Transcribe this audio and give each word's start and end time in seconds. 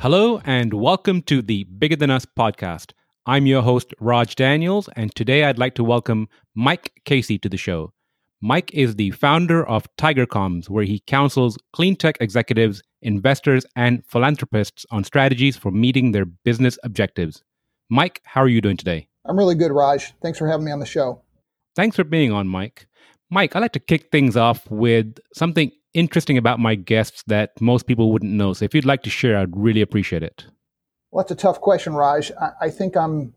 Hello, 0.00 0.40
and 0.46 0.72
welcome 0.72 1.20
to 1.24 1.42
the 1.42 1.64
Bigger 1.64 1.94
Than 1.94 2.10
Us 2.10 2.24
podcast. 2.24 2.92
I'm 3.26 3.44
your 3.44 3.60
host, 3.60 3.92
Raj 4.00 4.34
Daniels, 4.34 4.88
and 4.96 5.14
today 5.14 5.44
I'd 5.44 5.58
like 5.58 5.74
to 5.74 5.84
welcome 5.84 6.30
Mike 6.54 6.94
Casey 7.04 7.38
to 7.38 7.50
the 7.50 7.58
show. 7.58 7.92
Mike 8.40 8.72
is 8.72 8.96
the 8.96 9.10
founder 9.10 9.62
of 9.68 9.84
Tiger 9.98 10.24
Comms, 10.24 10.70
where 10.70 10.84
he 10.84 11.00
counsels 11.00 11.58
clean 11.74 11.96
tech 11.96 12.16
executives, 12.18 12.82
investors, 13.02 13.66
and 13.76 14.02
philanthropists 14.06 14.86
on 14.90 15.04
strategies 15.04 15.58
for 15.58 15.70
meeting 15.70 16.12
their 16.12 16.24
business 16.24 16.78
objectives. 16.82 17.42
Mike, 17.90 18.22
how 18.24 18.40
are 18.40 18.48
you 18.48 18.62
doing 18.62 18.78
today? 18.78 19.06
I'm 19.26 19.36
really 19.36 19.54
good, 19.54 19.70
Raj. 19.70 20.14
Thanks 20.22 20.38
for 20.38 20.48
having 20.48 20.64
me 20.64 20.72
on 20.72 20.80
the 20.80 20.86
show. 20.86 21.20
Thanks 21.76 21.96
for 21.96 22.04
being 22.04 22.32
on, 22.32 22.48
Mike. 22.48 22.86
Mike, 23.28 23.54
I'd 23.54 23.60
like 23.60 23.72
to 23.72 23.80
kick 23.80 24.10
things 24.10 24.34
off 24.34 24.66
with 24.70 25.18
something 25.34 25.70
interesting 25.94 26.38
about 26.38 26.58
my 26.58 26.74
guests 26.74 27.22
that 27.26 27.60
most 27.60 27.86
people 27.86 28.12
wouldn't 28.12 28.32
know. 28.32 28.52
So 28.52 28.64
if 28.64 28.74
you'd 28.74 28.84
like 28.84 29.02
to 29.02 29.10
share, 29.10 29.38
I'd 29.38 29.56
really 29.56 29.80
appreciate 29.80 30.22
it. 30.22 30.46
Well, 31.10 31.24
that's 31.24 31.32
a 31.32 31.42
tough 31.42 31.60
question, 31.60 31.94
Raj. 31.94 32.30
I, 32.40 32.50
I 32.62 32.70
think 32.70 32.96
I'm, 32.96 33.34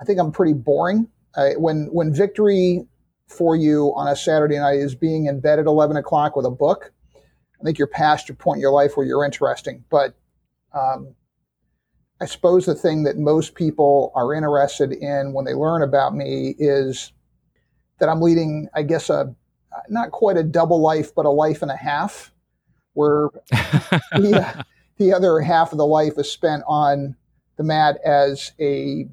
I 0.00 0.04
think 0.04 0.20
I'm 0.20 0.32
pretty 0.32 0.52
boring. 0.52 1.08
Uh, 1.36 1.50
when 1.56 1.88
when 1.92 2.12
victory 2.14 2.86
for 3.26 3.54
you 3.54 3.92
on 3.94 4.08
a 4.08 4.16
Saturday 4.16 4.58
night 4.58 4.78
is 4.78 4.94
being 4.94 5.26
in 5.26 5.40
bed 5.40 5.58
at 5.58 5.66
11 5.66 5.96
o'clock 5.96 6.34
with 6.36 6.46
a 6.46 6.50
book, 6.50 6.92
I 7.60 7.64
think 7.64 7.78
you're 7.78 7.88
past 7.88 8.28
your 8.28 8.36
point 8.36 8.58
in 8.58 8.62
your 8.62 8.72
life 8.72 8.96
where 8.96 9.06
you're 9.06 9.24
interesting. 9.24 9.84
But 9.90 10.16
um, 10.72 11.14
I 12.20 12.26
suppose 12.26 12.66
the 12.66 12.74
thing 12.74 13.02
that 13.04 13.16
most 13.16 13.54
people 13.54 14.12
are 14.14 14.34
interested 14.34 14.92
in 14.92 15.32
when 15.32 15.44
they 15.44 15.54
learn 15.54 15.82
about 15.82 16.14
me 16.14 16.54
is 16.58 17.12
that 17.98 18.08
I'm 18.08 18.20
leading, 18.20 18.68
I 18.74 18.82
guess, 18.82 19.10
a 19.10 19.34
not 19.88 20.10
quite 20.10 20.36
a 20.36 20.42
double 20.42 20.80
life, 20.80 21.14
but 21.14 21.26
a 21.26 21.30
life 21.30 21.62
and 21.62 21.70
a 21.70 21.76
half, 21.76 22.32
where 22.94 23.30
the, 23.50 24.64
the 24.96 25.12
other 25.12 25.40
half 25.40 25.72
of 25.72 25.78
the 25.78 25.86
life 25.86 26.14
is 26.18 26.30
spent 26.30 26.62
on 26.66 27.16
the 27.56 27.64
mat 27.64 27.98
as 28.04 28.52
a 28.60 29.06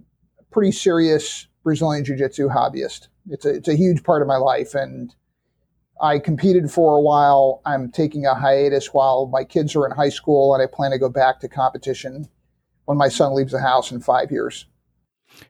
pretty 0.51 0.71
serious 0.71 1.47
Brazilian 1.63 2.05
Jiu 2.05 2.15
Jitsu 2.15 2.47
hobbyist. 2.47 3.07
It's 3.29 3.45
a, 3.45 3.49
it's 3.49 3.67
a 3.67 3.75
huge 3.75 4.03
part 4.03 4.21
of 4.21 4.27
my 4.27 4.37
life. 4.37 4.75
And 4.75 5.13
I 6.01 6.19
competed 6.19 6.71
for 6.71 6.95
a 6.95 7.01
while. 7.01 7.61
I'm 7.65 7.91
taking 7.91 8.25
a 8.25 8.35
hiatus 8.35 8.93
while 8.93 9.27
my 9.27 9.43
kids 9.43 9.75
are 9.75 9.85
in 9.85 9.91
high 9.91 10.09
school, 10.09 10.53
and 10.53 10.61
I 10.61 10.67
plan 10.67 10.91
to 10.91 10.99
go 10.99 11.09
back 11.09 11.39
to 11.39 11.47
competition 11.47 12.27
when 12.85 12.97
my 12.97 13.09
son 13.09 13.33
leaves 13.33 13.51
the 13.51 13.59
house 13.59 13.91
in 13.91 13.99
five 13.99 14.31
years. 14.31 14.65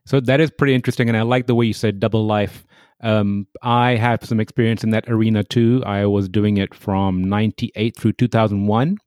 So 0.06 0.20
that 0.22 0.40
is 0.40 0.52
pretty 0.52 0.74
interesting. 0.74 1.10
And 1.10 1.18
I 1.18 1.24
like 1.24 1.48
the 1.48 1.56
way 1.56 1.66
you 1.66 1.74
said 1.74 2.00
double 2.00 2.26
life. 2.26 2.65
Um, 3.02 3.48
I 3.62 3.96
have 3.96 4.24
some 4.24 4.40
experience 4.40 4.84
in 4.84 4.92
that 4.92 5.10
arena 5.10 5.44
too. 5.44 5.84
I 5.86 6.06
was 6.06 6.30
doing 6.30 6.58
it 6.58 6.74
from 6.74 7.24
98 7.24 7.98
through 7.98 8.14
2001. 8.14 8.98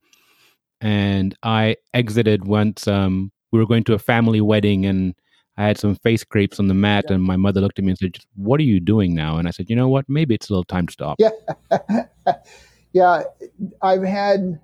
And 0.80 1.34
I 1.42 1.76
exited 1.92 2.46
once 2.46 2.86
um, 2.86 3.32
we 3.50 3.58
were 3.58 3.66
going 3.66 3.84
to 3.84 3.94
a 3.94 3.98
family 3.98 4.40
wedding 4.40 4.86
and 4.86 5.14
I 5.56 5.66
had 5.66 5.78
some 5.78 5.96
face 5.96 6.20
scrapes 6.20 6.60
on 6.60 6.68
the 6.68 6.74
mat. 6.74 7.06
Yeah. 7.08 7.16
And 7.16 7.24
my 7.24 7.36
mother 7.36 7.60
looked 7.60 7.80
at 7.80 7.84
me 7.84 7.90
and 7.90 7.98
said, 7.98 8.16
What 8.36 8.60
are 8.60 8.64
you 8.64 8.78
doing 8.78 9.14
now? 9.14 9.38
And 9.38 9.48
I 9.48 9.50
said, 9.50 9.68
You 9.68 9.74
know 9.74 9.88
what? 9.88 10.04
Maybe 10.08 10.34
it's 10.34 10.48
a 10.48 10.52
little 10.52 10.64
time 10.64 10.86
to 10.86 10.92
stop. 10.92 11.16
Yeah. 11.18 11.30
yeah. 12.92 13.24
I've 13.82 14.04
had 14.04 14.60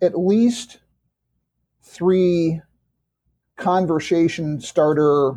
at 0.00 0.18
least 0.18 0.78
three 1.82 2.62
conversation 3.56 4.58
starter 4.60 5.34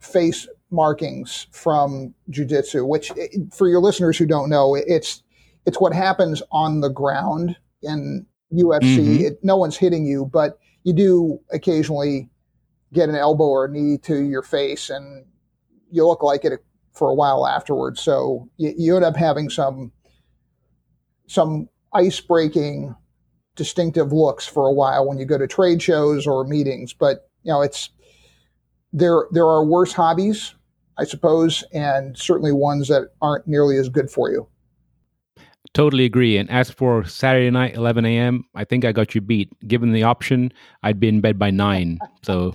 face 0.00 0.48
markings 0.72 1.46
from 1.52 2.14
jujitsu, 2.30 2.86
which 2.88 3.10
eh, 3.18 3.28
for 3.52 3.68
your 3.68 3.80
listeners 3.80 4.16
who 4.16 4.26
don't 4.26 4.48
know, 4.48 4.74
it's 4.74 5.22
it's 5.66 5.80
what 5.80 5.92
happens 5.92 6.42
on 6.50 6.80
the 6.80 6.88
ground 6.88 7.56
in 7.82 8.26
UFC. 8.52 8.98
Mm-hmm. 8.98 9.24
It, 9.24 9.38
no 9.42 9.56
one's 9.56 9.76
hitting 9.76 10.04
you, 10.04 10.26
but 10.26 10.58
you 10.82 10.92
do 10.92 11.38
occasionally 11.52 12.28
get 12.92 13.08
an 13.08 13.14
elbow 13.14 13.44
or 13.44 13.66
a 13.66 13.70
knee 13.70 13.98
to 13.98 14.22
your 14.22 14.42
face, 14.42 14.90
and 14.90 15.24
you 15.90 16.06
look 16.06 16.22
like 16.22 16.44
it 16.44 16.52
for 16.92 17.08
a 17.08 17.14
while 17.14 17.46
afterwards. 17.46 18.00
So 18.00 18.48
you, 18.56 18.74
you 18.76 18.96
end 18.96 19.04
up 19.04 19.16
having 19.16 19.50
some 19.50 19.92
some 21.26 21.68
ice 21.94 22.20
breaking 22.20 22.94
distinctive 23.54 24.12
looks 24.12 24.46
for 24.46 24.66
a 24.66 24.72
while 24.72 25.06
when 25.06 25.18
you 25.18 25.26
go 25.26 25.38
to 25.38 25.46
trade 25.46 25.82
shows 25.82 26.26
or 26.26 26.44
meetings. 26.44 26.92
But 26.92 27.28
you 27.42 27.52
know, 27.52 27.62
it's 27.62 27.90
there. 28.92 29.26
There 29.30 29.46
are 29.46 29.64
worse 29.64 29.92
hobbies 29.92 30.54
I 30.98 31.04
suppose, 31.04 31.64
and 31.72 32.16
certainly 32.16 32.52
ones 32.52 32.88
that 32.88 33.08
aren't 33.20 33.46
nearly 33.46 33.78
as 33.78 33.88
good 33.88 34.10
for 34.10 34.30
you. 34.30 34.46
Totally 35.74 36.04
agree. 36.04 36.36
And 36.36 36.50
as 36.50 36.70
for 36.70 37.04
Saturday 37.04 37.50
night, 37.50 37.74
11 37.74 38.04
a.m., 38.04 38.44
I 38.54 38.64
think 38.64 38.84
I 38.84 38.92
got 38.92 39.14
you 39.14 39.20
beat. 39.22 39.50
Given 39.66 39.92
the 39.92 40.02
option, 40.02 40.52
I'd 40.82 41.00
be 41.00 41.08
in 41.08 41.20
bed 41.20 41.38
by 41.38 41.50
nine. 41.50 41.98
so 42.22 42.54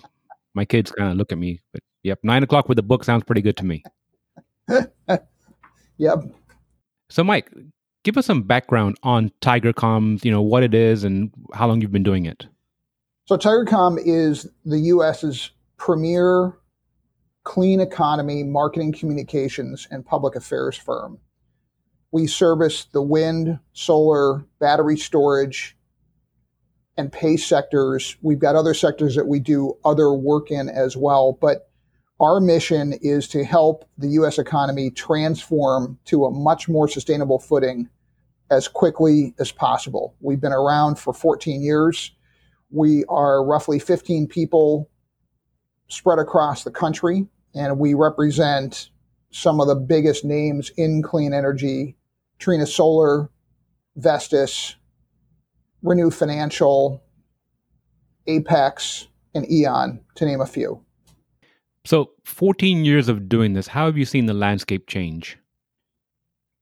my 0.54 0.66
kids 0.66 0.92
kind 0.92 1.12
of 1.12 1.18
look 1.18 1.32
at 1.32 1.38
me. 1.38 1.60
But 1.74 1.82
yep, 2.04 2.20
nine 2.22 2.44
o'clock 2.44 2.70
with 2.70 2.76
the 2.76 2.84
book 2.84 3.04
sounds 3.04 3.24
pretty 3.24 3.42
good 3.42 3.58
to 3.58 3.66
me. 3.66 3.84
yep. 5.98 6.20
So, 7.10 7.24
Mike, 7.24 7.52
give 8.04 8.18
us 8.18 8.26
some 8.26 8.44
background 8.44 8.98
on 9.02 9.32
Tiger 9.42 9.74
Comms, 9.74 10.24
you 10.24 10.32
know, 10.32 10.42
what 10.42 10.62
it 10.62 10.76
is 10.76 11.04
and 11.04 11.32
how 11.54 11.68
long 11.68 11.82
you've 11.82 11.92
been 11.92 12.04
doing 12.04 12.26
it. 12.26 12.46
So, 13.26 13.38
Tigercomm 13.38 13.98
is 14.04 14.48
the 14.64 14.80
U.S.'s 14.80 15.52
premier 15.78 16.58
clean 17.48 17.80
economy 17.80 18.44
marketing 18.44 18.92
communications 18.92 19.88
and 19.90 20.06
public 20.06 20.36
affairs 20.36 20.76
firm. 20.76 21.18
We 22.12 22.28
service 22.28 22.88
the 22.92 23.02
wind, 23.02 23.58
solar, 23.72 24.44
battery 24.60 24.98
storage, 24.98 25.78
and 26.98 27.10
PACE 27.10 27.46
sectors. 27.46 28.18
We've 28.22 28.38
got 28.38 28.58
other 28.58 28.74
sectors 28.74 29.16
that 29.16 29.28
we 29.28 29.40
do 29.40 29.78
other 29.86 30.12
work 30.12 30.52
in 30.52 30.68
as 30.68 30.98
well, 30.98 31.38
but 31.40 31.70
our 32.20 32.42
mission 32.42 32.94
is 33.02 33.30
to 33.30 33.46
help 33.46 33.86
the 33.98 34.10
US 34.10 34.38
economy 34.38 34.92
transform 34.92 35.98
to 36.04 36.26
a 36.26 36.32
much 36.32 36.68
more 36.68 36.90
sustainable 36.90 37.40
footing 37.40 37.88
as 38.52 38.68
quickly 38.68 39.34
as 39.40 39.54
possible. 39.54 40.16
We've 40.20 40.42
been 40.42 40.52
around 40.52 41.00
for 41.00 41.14
14 41.14 41.62
years. 41.62 42.12
We 42.72 43.06
are 43.06 43.42
roughly 43.42 43.80
15 43.80 44.28
people 44.28 44.90
spread 45.88 46.20
across 46.20 46.66
the 46.66 46.72
country 46.72 47.26
and 47.56 47.80
we 47.80 47.94
represent 47.94 48.90
some 49.32 49.60
of 49.60 49.68
the 49.68 49.76
biggest 49.76 50.24
names 50.24 50.72
in 50.78 51.02
clean 51.02 51.34
energy 51.34 51.96
Trina 52.40 52.68
Solar, 52.68 53.30
Vestas, 53.96 54.76
Renew 55.82 56.12
Financial, 56.12 57.04
Apex, 58.28 59.08
and 59.34 59.50
Eon, 59.52 60.02
to 60.16 60.26
name 60.26 60.42
a 60.42 60.46
few. 60.46 60.84
So, 61.84 62.12
14 62.26 62.86
years 62.86 63.10
of 63.10 63.30
doing 63.30 63.54
this, 63.54 63.68
how 63.68 63.86
have 63.86 63.98
you 63.98 64.06
seen 64.06 64.26
the 64.26 64.34
landscape 64.34 64.88
change? 64.88 65.38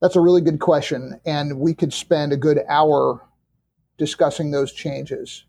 That's 0.01 0.15
a 0.15 0.21
really 0.21 0.41
good 0.41 0.59
question. 0.59 1.19
And 1.25 1.59
we 1.59 1.73
could 1.73 1.91
spend 1.91 2.31
a 2.31 2.37
good 2.37 2.59
hour 2.69 3.27
discussing 3.97 4.51
those 4.51 4.71
changes. 4.71 5.45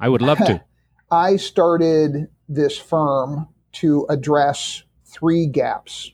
I 0.00 0.08
would 0.08 0.22
love 0.22 0.38
to. 0.38 0.62
I 1.10 1.36
started 1.36 2.28
this 2.48 2.76
firm 2.76 3.48
to 3.72 4.06
address 4.08 4.82
three 5.04 5.46
gaps. 5.46 6.12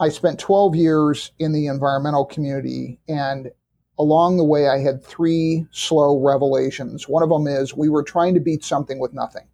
I 0.00 0.08
spent 0.08 0.40
12 0.40 0.74
years 0.74 1.32
in 1.38 1.52
the 1.52 1.66
environmental 1.66 2.24
community, 2.24 2.98
and 3.08 3.50
along 3.98 4.36
the 4.36 4.44
way, 4.44 4.68
I 4.68 4.78
had 4.78 5.04
three 5.04 5.66
slow 5.70 6.20
revelations. 6.20 7.08
One 7.08 7.22
of 7.22 7.28
them 7.28 7.46
is 7.46 7.76
we 7.76 7.88
were 7.88 8.02
trying 8.02 8.34
to 8.34 8.40
beat 8.40 8.64
something 8.64 8.98
with 8.98 9.12
nothing. 9.12 9.46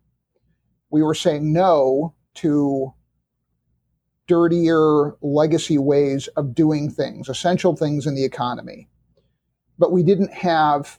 We 0.91 1.03
were 1.03 1.15
saying 1.15 1.53
no 1.53 2.15
to 2.37 2.95
dirtier 4.27 5.17
legacy 5.21 5.79
ways 5.79 6.29
of 6.29 6.55
doing 6.55 6.91
things, 6.91 7.29
essential 7.29 7.75
things 7.75 8.07
in 8.07 8.15
the 8.15 8.25
economy. 8.25 8.89
But 9.79 9.93
we 9.93 10.03
didn't 10.03 10.33
have 10.33 10.99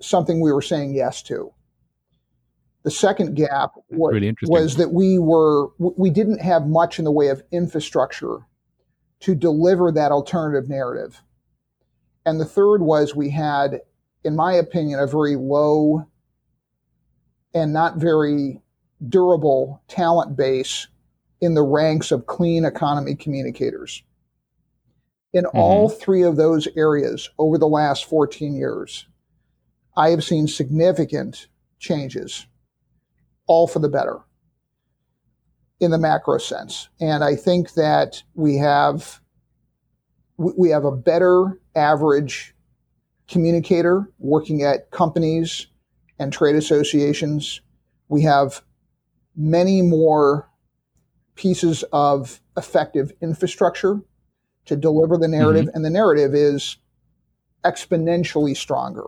something 0.00 0.40
we 0.40 0.52
were 0.52 0.62
saying 0.62 0.94
yes 0.94 1.22
to. 1.24 1.52
The 2.86 2.92
second 2.92 3.34
gap 3.34 3.72
was, 3.90 4.14
really 4.14 4.32
was 4.44 4.76
that 4.76 4.92
we 4.92 5.18
were 5.18 5.70
we 5.76 6.08
didn't 6.08 6.38
have 6.38 6.68
much 6.68 7.00
in 7.00 7.04
the 7.04 7.10
way 7.10 7.26
of 7.30 7.42
infrastructure 7.50 8.46
to 9.18 9.34
deliver 9.34 9.90
that 9.90 10.12
alternative 10.12 10.68
narrative. 10.68 11.20
And 12.24 12.40
the 12.40 12.44
third 12.44 12.82
was 12.82 13.12
we 13.12 13.30
had, 13.30 13.80
in 14.22 14.36
my 14.36 14.52
opinion, 14.52 15.00
a 15.00 15.08
very 15.08 15.34
low 15.34 16.06
and 17.52 17.72
not 17.72 17.96
very 17.96 18.62
durable 19.08 19.82
talent 19.88 20.36
base 20.36 20.86
in 21.40 21.54
the 21.54 21.64
ranks 21.64 22.12
of 22.12 22.26
clean 22.26 22.64
economy 22.64 23.16
communicators. 23.16 24.04
In 25.32 25.42
mm-hmm. 25.42 25.58
all 25.58 25.88
three 25.88 26.22
of 26.22 26.36
those 26.36 26.68
areas 26.76 27.30
over 27.36 27.58
the 27.58 27.66
last 27.66 28.04
14 28.04 28.54
years, 28.54 29.08
I 29.96 30.10
have 30.10 30.22
seen 30.22 30.46
significant 30.46 31.48
changes 31.80 32.46
all 33.46 33.66
for 33.66 33.78
the 33.78 33.88
better 33.88 34.20
in 35.80 35.90
the 35.90 35.98
macro 35.98 36.38
sense. 36.38 36.88
And 37.00 37.22
I 37.22 37.36
think 37.36 37.74
that 37.74 38.22
we 38.34 38.56
have 38.56 39.20
we 40.38 40.68
have 40.70 40.84
a 40.84 40.92
better 40.92 41.58
average 41.74 42.54
communicator 43.28 44.10
working 44.18 44.62
at 44.62 44.90
companies 44.90 45.66
and 46.18 46.32
trade 46.32 46.56
associations. 46.56 47.60
We 48.08 48.22
have 48.22 48.62
many 49.34 49.82
more 49.82 50.48
pieces 51.34 51.84
of 51.92 52.40
effective 52.56 53.12
infrastructure 53.20 54.00
to 54.66 54.76
deliver 54.76 55.16
the 55.16 55.28
narrative, 55.28 55.66
mm-hmm. 55.66 55.76
and 55.76 55.84
the 55.84 55.90
narrative 55.90 56.34
is 56.34 56.76
exponentially 57.64 58.56
stronger. 58.56 59.04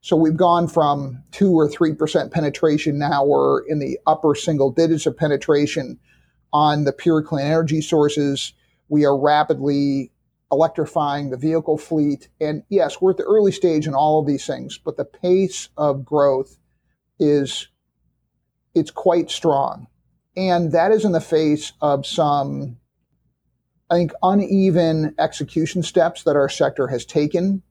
So 0.00 0.16
we've 0.16 0.36
gone 0.36 0.68
from 0.68 1.22
two 1.32 1.52
or 1.52 1.68
three 1.68 1.94
percent 1.94 2.32
penetration. 2.32 2.98
Now 2.98 3.24
we're 3.24 3.66
in 3.66 3.78
the 3.78 3.98
upper 4.06 4.34
single 4.34 4.70
digits 4.70 5.06
of 5.06 5.16
penetration 5.16 5.98
on 6.52 6.84
the 6.84 6.92
pure 6.92 7.22
clean 7.22 7.46
energy 7.46 7.80
sources. 7.80 8.52
We 8.88 9.04
are 9.04 9.18
rapidly 9.18 10.12
electrifying 10.50 11.30
the 11.30 11.36
vehicle 11.36 11.76
fleet. 11.76 12.28
And 12.40 12.62
yes, 12.70 13.00
we're 13.00 13.10
at 13.10 13.18
the 13.18 13.24
early 13.24 13.52
stage 13.52 13.86
in 13.86 13.94
all 13.94 14.20
of 14.20 14.26
these 14.26 14.46
things, 14.46 14.78
but 14.78 14.96
the 14.96 15.04
pace 15.04 15.68
of 15.76 16.04
growth 16.04 16.56
is 17.18 17.68
it's 18.74 18.90
quite 18.90 19.30
strong. 19.30 19.88
And 20.36 20.72
that 20.72 20.92
is 20.92 21.04
in 21.04 21.12
the 21.12 21.20
face 21.20 21.72
of 21.82 22.06
some, 22.06 22.78
I 23.90 23.96
think, 23.96 24.12
uneven 24.22 25.14
execution 25.18 25.82
steps 25.82 26.22
that 26.22 26.36
our 26.36 26.48
sector 26.48 26.86
has 26.86 27.04
taken 27.04 27.62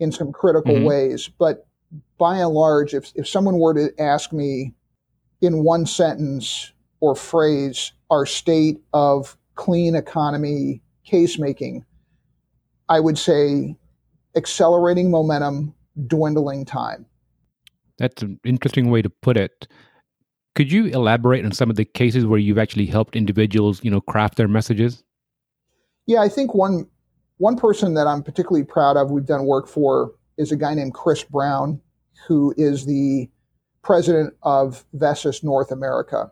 in 0.00 0.10
some 0.10 0.32
critical 0.32 0.74
mm-hmm. 0.74 0.84
ways. 0.84 1.30
But 1.38 1.66
by 2.18 2.38
and 2.38 2.50
large, 2.50 2.94
if, 2.94 3.12
if 3.14 3.28
someone 3.28 3.58
were 3.58 3.74
to 3.74 3.90
ask 4.00 4.32
me 4.32 4.74
in 5.40 5.62
one 5.62 5.86
sentence 5.86 6.72
or 7.00 7.14
phrase 7.14 7.92
our 8.10 8.26
state 8.26 8.80
of 8.92 9.36
clean 9.54 9.94
economy 9.94 10.82
case 11.04 11.38
making, 11.38 11.84
I 12.88 13.00
would 13.00 13.18
say 13.18 13.76
accelerating 14.36 15.10
momentum, 15.10 15.74
dwindling 16.06 16.64
time. 16.64 17.06
That's 17.98 18.22
an 18.22 18.40
interesting 18.44 18.90
way 18.90 19.02
to 19.02 19.10
put 19.10 19.36
it. 19.36 19.68
Could 20.54 20.72
you 20.72 20.86
elaborate 20.86 21.44
on 21.44 21.52
some 21.52 21.70
of 21.70 21.76
the 21.76 21.84
cases 21.84 22.26
where 22.26 22.38
you've 22.38 22.58
actually 22.58 22.86
helped 22.86 23.14
individuals, 23.14 23.84
you 23.84 23.90
know, 23.90 24.00
craft 24.00 24.36
their 24.36 24.48
messages? 24.48 25.04
Yeah, 26.06 26.22
I 26.22 26.28
think 26.28 26.54
one 26.54 26.88
one 27.40 27.56
person 27.56 27.94
that 27.94 28.06
I'm 28.06 28.22
particularly 28.22 28.64
proud 28.64 28.98
of 28.98 29.10
we've 29.10 29.24
done 29.24 29.46
work 29.46 29.66
for 29.66 30.12
is 30.36 30.52
a 30.52 30.56
guy 30.56 30.74
named 30.74 30.92
Chris 30.92 31.24
Brown, 31.24 31.80
who 32.28 32.52
is 32.58 32.84
the 32.84 33.30
president 33.82 34.34
of 34.42 34.84
Vestas 34.92 35.42
North 35.42 35.72
America. 35.72 36.30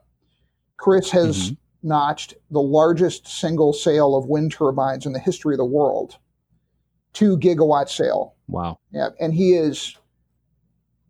Chris 0.76 1.10
has 1.10 1.50
mm-hmm. 1.50 1.88
notched 1.88 2.34
the 2.50 2.60
largest 2.60 3.26
single 3.26 3.72
sale 3.72 4.14
of 4.14 4.26
wind 4.26 4.52
turbines 4.52 5.06
in 5.06 5.14
the 5.14 5.18
history 5.18 5.54
of 5.54 5.58
the 5.58 5.64
world. 5.64 6.18
Two 7.14 7.38
gigawatt 7.38 7.88
sale. 7.88 8.34
Wow. 8.46 8.78
Yeah. 8.92 9.08
And 9.18 9.32
he 9.32 9.54
is 9.54 9.96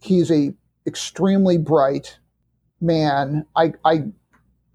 he's 0.00 0.30
a 0.30 0.54
extremely 0.86 1.58
bright 1.58 2.16
man. 2.80 3.44
I, 3.56 3.72
I 3.84 4.04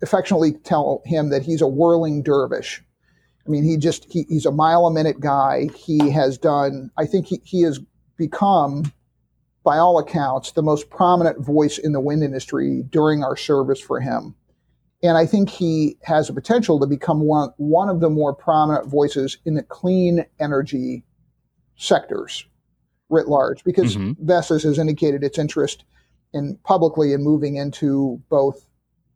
affectionately 0.01 0.51
tell 0.51 1.01
him 1.05 1.29
that 1.29 1.43
he's 1.43 1.61
a 1.61 1.67
whirling 1.67 2.23
dervish. 2.23 2.83
I 3.45 3.49
mean, 3.49 3.63
he 3.63 3.77
just 3.77 4.11
he, 4.11 4.25
he's 4.29 4.45
a 4.45 4.51
mile 4.51 4.85
a 4.85 4.93
minute 4.93 5.19
guy. 5.19 5.67
He 5.75 6.09
has 6.11 6.37
done. 6.37 6.91
I 6.97 7.05
think 7.05 7.27
he, 7.27 7.41
he 7.43 7.61
has 7.63 7.79
become, 8.17 8.91
by 9.63 9.77
all 9.77 9.99
accounts, 9.99 10.51
the 10.51 10.61
most 10.61 10.89
prominent 10.89 11.45
voice 11.45 11.77
in 11.77 11.91
the 11.91 11.99
wind 11.99 12.23
industry 12.23 12.83
during 12.89 13.23
our 13.23 13.35
service 13.35 13.81
for 13.81 13.99
him. 13.99 14.35
And 15.01 15.17
I 15.17 15.25
think 15.25 15.49
he 15.49 15.97
has 16.03 16.29
a 16.29 16.33
potential 16.33 16.79
to 16.79 16.85
become 16.85 17.19
one, 17.19 17.49
one 17.57 17.89
of 17.89 17.99
the 17.99 18.09
more 18.09 18.33
prominent 18.33 18.87
voices 18.87 19.37
in 19.43 19.55
the 19.55 19.63
clean 19.63 20.25
energy 20.39 21.03
sectors 21.75 22.45
writ 23.09 23.27
large, 23.27 23.65
because 23.65 23.97
mm-hmm. 23.97 24.25
Vestas 24.25 24.63
has 24.63 24.79
indicated 24.79 25.21
its 25.23 25.37
interest 25.37 25.83
in 26.33 26.57
publicly 26.63 27.11
in 27.11 27.21
moving 27.21 27.57
into 27.57 28.21
both 28.29 28.65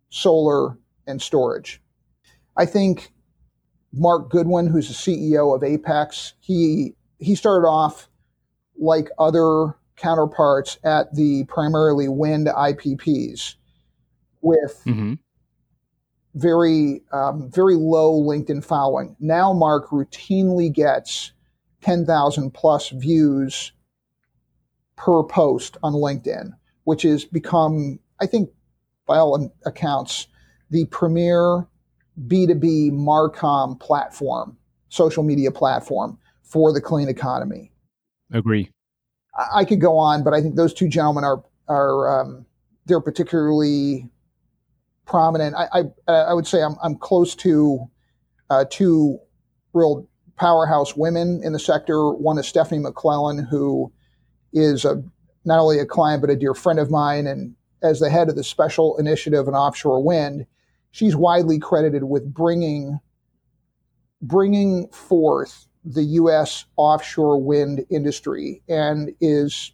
solar 0.10 0.78
and 1.08 1.22
storage. 1.22 1.82
I 2.58 2.66
think 2.66 3.14
Mark 3.94 4.30
Goodwin, 4.30 4.68
who's 4.68 4.88
the 4.88 4.94
CEO 4.94 5.56
of 5.56 5.64
Apex, 5.64 6.34
he 6.40 6.94
he 7.20 7.36
started 7.36 7.68
off 7.68 8.10
like 8.80 9.10
other 9.18 9.76
counterparts 9.96 10.78
at 10.84 11.14
the 11.16 11.44
primarily 11.46 12.08
wind 12.08 12.48
IPPs 12.48 13.56
with 14.42 14.84
mm-hmm. 14.86 15.14
very 16.36 17.02
um, 17.12 17.50
very 17.52 17.76
low 17.76 18.22
LinkedIn 18.22 18.64
following. 18.64 19.16
Now 19.20 19.54
Mark 19.54 19.90
routinely 19.90 20.72
gets 20.72 21.32
ten 21.82 22.06
thousand 22.06 22.52
plus 22.52 22.90
views 22.90 23.72
per 24.96 25.24
post 25.24 25.78
on 25.84 25.94
LinkedIn, 25.94 26.52
which 26.84 27.04
has 27.04 27.24
become, 27.24 28.00
I 28.20 28.26
think, 28.26 28.50
by 29.06 29.18
all 29.18 29.54
accounts, 29.66 30.28
the 30.70 30.86
premier 30.86 31.68
B2B 32.26 32.92
Marcom 32.92 33.80
platform, 33.80 34.58
social 34.90 35.24
media 35.24 35.52
platform 35.52 36.18
for 36.44 36.74
the 36.74 36.82
clean 36.82 37.10
economy. 37.10 37.72
Agree. 38.32 38.72
I, 39.38 39.60
I 39.60 39.66
could 39.66 39.82
go 39.82 39.98
on, 39.98 40.24
but 40.24 40.34
I 40.34 40.42
think 40.42 40.56
those 40.56 40.74
two 40.74 40.88
gentlemen 40.88 41.24
are 41.24 41.44
are 41.68 42.22
um, 42.22 42.46
they're 42.86 43.02
particularly 43.02 44.10
prominent. 45.06 45.56
I 45.56 45.84
I, 46.08 46.12
I 46.12 46.34
would 46.34 46.48
say 46.48 46.64
I'm 46.64 46.76
I'm 46.84 46.96
close 46.96 47.36
to 47.36 47.90
uh, 48.50 48.66
two 48.70 49.20
real 49.74 50.08
powerhouse 50.38 50.96
women 50.96 51.42
in 51.44 51.54
the 51.54 51.60
sector. 51.60 52.12
One 52.12 52.38
is 52.38 52.48
Stephanie 52.48 52.82
McClellan, 52.82 53.46
who 53.46 53.92
is 54.54 54.86
a 54.86 55.04
not 55.46 55.60
only 55.60 55.80
a 55.80 55.86
client 55.86 56.22
but 56.22 56.30
a 56.30 56.36
dear 56.36 56.54
friend 56.54 56.80
of 56.80 56.90
mine, 56.90 57.28
and 57.28 57.56
as 57.84 58.00
the 58.00 58.10
head 58.10 58.30
of 58.30 58.36
the 58.36 58.44
special 58.44 58.98
initiative 58.98 59.48
in 59.48 59.54
offshore 59.54 60.04
wind, 60.04 60.46
she's 60.92 61.16
widely 61.16 61.60
credited 61.60 62.04
with 62.04 62.34
bringing 62.34 63.00
bringing 64.22 64.88
forth 64.90 65.68
the 65.86 66.04
U.S. 66.04 66.66
offshore 66.76 67.42
wind 67.42 67.86
industry, 67.90 68.62
and 68.68 69.14
is 69.22 69.72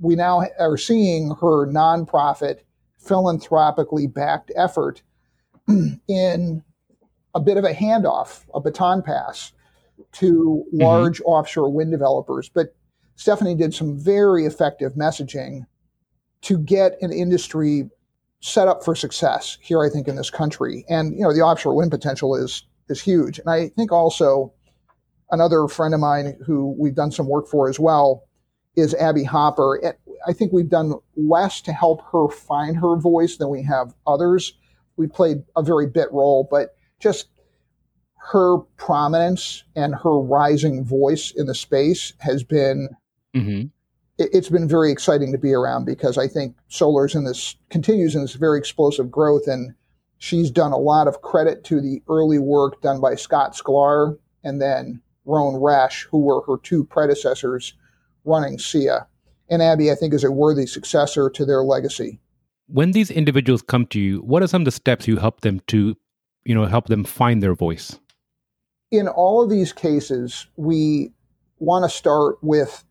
we 0.00 0.16
now 0.16 0.42
are 0.58 0.76
seeing 0.76 1.28
her 1.40 1.66
nonprofit, 1.66 2.60
philanthropically 2.98 4.06
backed 4.06 4.50
effort 4.56 5.02
in 5.68 6.62
a 7.34 7.40
bit 7.40 7.56
of 7.56 7.64
a 7.64 7.72
handoff, 7.72 8.44
a 8.54 8.60
baton 8.60 9.02
pass 9.02 9.52
to 10.12 10.64
mm-hmm. 10.66 10.82
large 10.82 11.18
mm-hmm. 11.18 11.28
offshore 11.28 11.72
wind 11.72 11.90
developers. 11.90 12.48
But 12.48 12.74
Stephanie 13.16 13.54
did 13.54 13.74
some 13.74 13.98
very 13.98 14.44
effective 14.46 14.94
messaging 14.94 15.66
to 16.42 16.58
get 16.58 17.00
an 17.00 17.12
industry 17.12 17.88
set 18.44 18.68
up 18.68 18.84
for 18.84 18.94
success 18.94 19.56
here, 19.62 19.82
I 19.82 19.88
think, 19.88 20.06
in 20.06 20.16
this 20.16 20.28
country. 20.28 20.84
And, 20.90 21.14
you 21.14 21.22
know, 21.22 21.32
the 21.32 21.40
offshore 21.40 21.74
wind 21.74 21.90
potential 21.90 22.36
is 22.36 22.64
is 22.90 23.00
huge. 23.00 23.38
And 23.38 23.48
I 23.48 23.68
think 23.68 23.90
also 23.90 24.52
another 25.30 25.66
friend 25.66 25.94
of 25.94 26.00
mine 26.00 26.36
who 26.44 26.76
we've 26.78 26.94
done 26.94 27.10
some 27.10 27.26
work 27.26 27.48
for 27.48 27.70
as 27.70 27.80
well 27.80 28.24
is 28.76 28.94
Abby 28.96 29.24
Hopper. 29.24 29.94
I 30.28 30.34
think 30.34 30.52
we've 30.52 30.68
done 30.68 30.92
less 31.16 31.62
to 31.62 31.72
help 31.72 32.02
her 32.12 32.28
find 32.28 32.76
her 32.76 32.96
voice 32.96 33.38
than 33.38 33.48
we 33.48 33.62
have 33.62 33.94
others. 34.06 34.52
We 34.98 35.06
played 35.06 35.38
a 35.56 35.62
very 35.62 35.86
bit 35.86 36.12
role, 36.12 36.46
but 36.50 36.76
just 37.00 37.28
her 38.32 38.58
prominence 38.76 39.64
and 39.74 39.94
her 39.94 40.20
rising 40.20 40.84
voice 40.84 41.32
in 41.34 41.46
the 41.46 41.54
space 41.54 42.12
has 42.18 42.44
been 42.44 42.90
mm-hmm 43.34 43.68
it, 44.18 44.34
has 44.34 44.48
been 44.48 44.68
very 44.68 44.90
exciting 44.92 45.32
to 45.32 45.38
be 45.38 45.52
around 45.52 45.84
because 45.84 46.18
I 46.18 46.28
think 46.28 46.56
solar's 46.68 47.14
in 47.14 47.24
this 47.24 47.56
continues 47.70 48.14
in 48.14 48.22
this 48.22 48.34
very 48.34 48.58
explosive 48.58 49.10
growth, 49.10 49.46
and 49.46 49.74
she's 50.18 50.50
done 50.50 50.72
a 50.72 50.78
lot 50.78 51.08
of 51.08 51.22
credit 51.22 51.64
to 51.64 51.80
the 51.80 52.02
early 52.08 52.38
work 52.38 52.80
done 52.80 53.00
by 53.00 53.14
Scott 53.14 53.54
Sklar 53.54 54.18
and 54.42 54.60
then 54.60 55.00
Rhone 55.24 55.54
Resch, 55.54 56.06
who 56.10 56.20
were 56.20 56.42
her 56.46 56.58
two 56.62 56.84
predecessors 56.84 57.74
running 58.24 58.58
SEIA. 58.58 59.06
And 59.48 59.62
Abby, 59.62 59.90
I 59.90 59.94
think, 59.94 60.14
is 60.14 60.24
a 60.24 60.30
worthy 60.30 60.66
successor 60.66 61.28
to 61.30 61.44
their 61.44 61.62
legacy. 61.62 62.20
When 62.66 62.92
these 62.92 63.10
individuals 63.10 63.62
come 63.62 63.86
to 63.86 64.00
you, 64.00 64.18
what 64.20 64.42
are 64.42 64.46
some 64.46 64.62
of 64.62 64.66
the 64.66 64.70
steps 64.70 65.06
you 65.06 65.18
help 65.18 65.42
them 65.42 65.60
to, 65.66 65.96
you 66.44 66.54
know, 66.54 66.64
help 66.64 66.86
them 66.86 67.04
find 67.04 67.42
their 67.42 67.54
voice? 67.54 67.98
In 68.90 69.08
all 69.08 69.42
of 69.42 69.50
these 69.50 69.72
cases, 69.72 70.46
we 70.56 71.12
want 71.58 71.84
to 71.84 71.94
start 71.94 72.36
with 72.42 72.84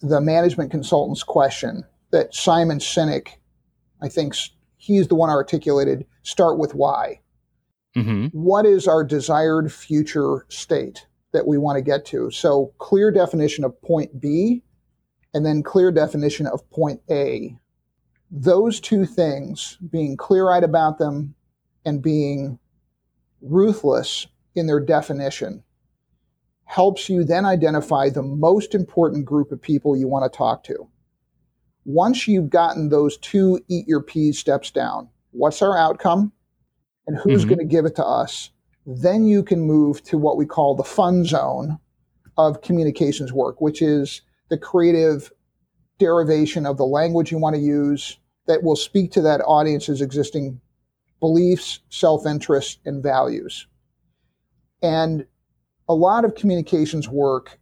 the 0.00 0.20
management 0.20 0.70
consultant's 0.70 1.22
question 1.22 1.84
that 2.10 2.34
Simon 2.34 2.78
Sinek, 2.78 3.30
I 4.00 4.08
think 4.08 4.34
he's 4.76 5.08
the 5.08 5.14
one 5.14 5.30
articulated 5.30 6.06
start 6.22 6.58
with 6.58 6.74
why. 6.74 7.20
Mm-hmm. 7.96 8.26
What 8.26 8.64
is 8.64 8.86
our 8.86 9.02
desired 9.02 9.72
future 9.72 10.46
state 10.48 11.06
that 11.32 11.46
we 11.46 11.58
want 11.58 11.76
to 11.76 11.82
get 11.82 12.04
to? 12.06 12.30
So, 12.30 12.72
clear 12.78 13.10
definition 13.10 13.64
of 13.64 13.80
point 13.82 14.20
B 14.20 14.62
and 15.34 15.44
then 15.44 15.62
clear 15.62 15.90
definition 15.90 16.46
of 16.46 16.68
point 16.70 17.00
A. 17.10 17.56
Those 18.30 18.80
two 18.80 19.06
things, 19.06 19.78
being 19.90 20.16
clear 20.16 20.50
eyed 20.50 20.64
about 20.64 20.98
them 20.98 21.34
and 21.84 22.02
being 22.02 22.58
ruthless 23.40 24.26
in 24.54 24.66
their 24.66 24.80
definition, 24.80 25.62
helps 26.68 27.08
you 27.08 27.24
then 27.24 27.46
identify 27.46 28.10
the 28.10 28.22
most 28.22 28.74
important 28.74 29.24
group 29.24 29.50
of 29.50 29.60
people 29.60 29.96
you 29.96 30.06
want 30.06 30.30
to 30.30 30.36
talk 30.36 30.62
to. 30.62 30.86
once 31.86 32.28
you've 32.28 32.50
gotten 32.50 32.90
those 32.90 33.16
two 33.16 33.58
eat 33.68 33.88
your 33.88 34.02
peas 34.02 34.38
steps 34.38 34.70
down, 34.70 35.08
what's 35.30 35.62
our 35.62 35.78
outcome 35.78 36.30
and 37.06 37.16
who's 37.16 37.40
mm-hmm. 37.40 37.48
going 37.48 37.58
to 37.58 37.64
give 37.64 37.86
it 37.86 37.96
to 37.96 38.04
us? 38.04 38.50
Then 38.84 39.24
you 39.24 39.42
can 39.42 39.62
move 39.62 40.02
to 40.04 40.18
what 40.18 40.36
we 40.36 40.44
call 40.44 40.76
the 40.76 40.84
fun 40.84 41.24
zone 41.24 41.78
of 42.36 42.60
communications 42.60 43.32
work, 43.32 43.62
which 43.62 43.80
is 43.80 44.20
the 44.50 44.58
creative 44.58 45.32
derivation 45.98 46.66
of 46.66 46.76
the 46.76 46.84
language 46.84 47.32
you 47.32 47.38
want 47.38 47.56
to 47.56 47.62
use 47.62 48.18
that 48.46 48.62
will 48.62 48.76
speak 48.76 49.10
to 49.12 49.22
that 49.22 49.40
audience's 49.40 50.02
existing 50.02 50.60
beliefs, 51.20 51.80
self 51.88 52.26
interests, 52.26 52.78
and 52.84 53.02
values. 53.02 53.66
And 54.82 55.26
a 55.88 55.94
lot 55.94 56.24
of 56.24 56.34
communications 56.34 57.08
work 57.08 57.58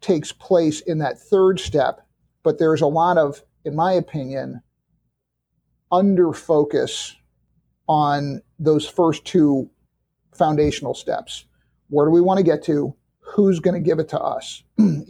takes 0.00 0.32
place 0.32 0.80
in 0.80 0.98
that 0.98 1.18
third 1.18 1.58
step, 1.60 2.00
but 2.42 2.58
there's 2.58 2.80
a 2.80 2.86
lot 2.86 3.18
of 3.18 3.42
in 3.66 3.74
my 3.74 3.92
opinion, 3.92 4.62
under 5.90 6.32
focus 6.32 7.16
on 7.88 8.40
those 8.58 8.88
first 8.88 9.24
two 9.24 9.68
foundational 10.32 10.94
steps. 10.94 11.44
Where 11.88 12.06
do 12.06 12.12
we 12.12 12.20
want 12.20 12.38
to 12.38 12.44
get 12.44 12.62
to? 12.64 12.94
Who's 13.20 13.58
going 13.58 13.74
to 13.74 13.80
give 13.80 13.98
it 13.98 14.08
to 14.10 14.20
us 14.20 14.62
in, 14.78 15.04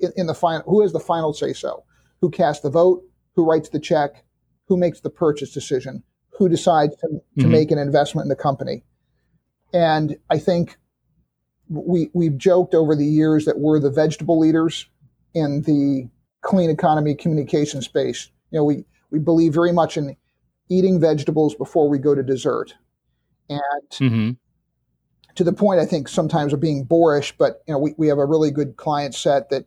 in, 0.00 0.12
in 0.16 0.26
the 0.26 0.34
final? 0.34 0.62
Who 0.62 0.80
has 0.80 0.92
the 0.92 1.00
final 1.00 1.34
say 1.34 1.52
so? 1.52 1.84
Who 2.22 2.30
casts 2.30 2.62
the 2.62 2.70
vote? 2.70 3.04
Who 3.36 3.48
writes 3.48 3.68
the 3.68 3.78
check? 3.78 4.24
Who 4.66 4.78
makes 4.78 5.00
the 5.00 5.10
purchase 5.10 5.52
decision? 5.52 6.02
Who 6.38 6.48
decides 6.48 6.96
to, 6.96 7.08
to 7.08 7.20
mm-hmm. 7.38 7.50
make 7.50 7.70
an 7.70 7.78
investment 7.78 8.24
in 8.24 8.28
the 8.30 8.36
company? 8.36 8.82
And 9.74 10.16
I 10.30 10.38
think 10.38 10.78
we 11.70 12.10
we've 12.12 12.36
joked 12.36 12.74
over 12.74 12.96
the 12.96 13.06
years 13.06 13.44
that 13.44 13.58
we're 13.58 13.78
the 13.78 13.90
vegetable 13.90 14.38
leaders 14.38 14.86
in 15.34 15.62
the 15.62 16.08
clean 16.42 16.68
economy 16.68 17.14
communication 17.14 17.80
space. 17.80 18.28
You 18.50 18.58
know, 18.58 18.64
we, 18.64 18.84
we 19.10 19.18
believe 19.18 19.54
very 19.54 19.72
much 19.72 19.96
in 19.96 20.16
eating 20.68 21.00
vegetables 21.00 21.54
before 21.54 21.88
we 21.88 21.98
go 21.98 22.14
to 22.14 22.22
dessert. 22.22 22.74
And 23.48 23.60
mm-hmm. 23.90 24.30
to 25.34 25.44
the 25.44 25.52
point, 25.52 25.80
I 25.80 25.86
think 25.86 26.08
sometimes 26.08 26.52
of 26.52 26.60
being 26.60 26.84
boorish, 26.84 27.34
but 27.38 27.62
you 27.66 27.74
know, 27.74 27.78
we, 27.78 27.94
we 27.96 28.08
have 28.08 28.18
a 28.18 28.26
really 28.26 28.50
good 28.50 28.76
client 28.76 29.14
set 29.14 29.50
that 29.50 29.64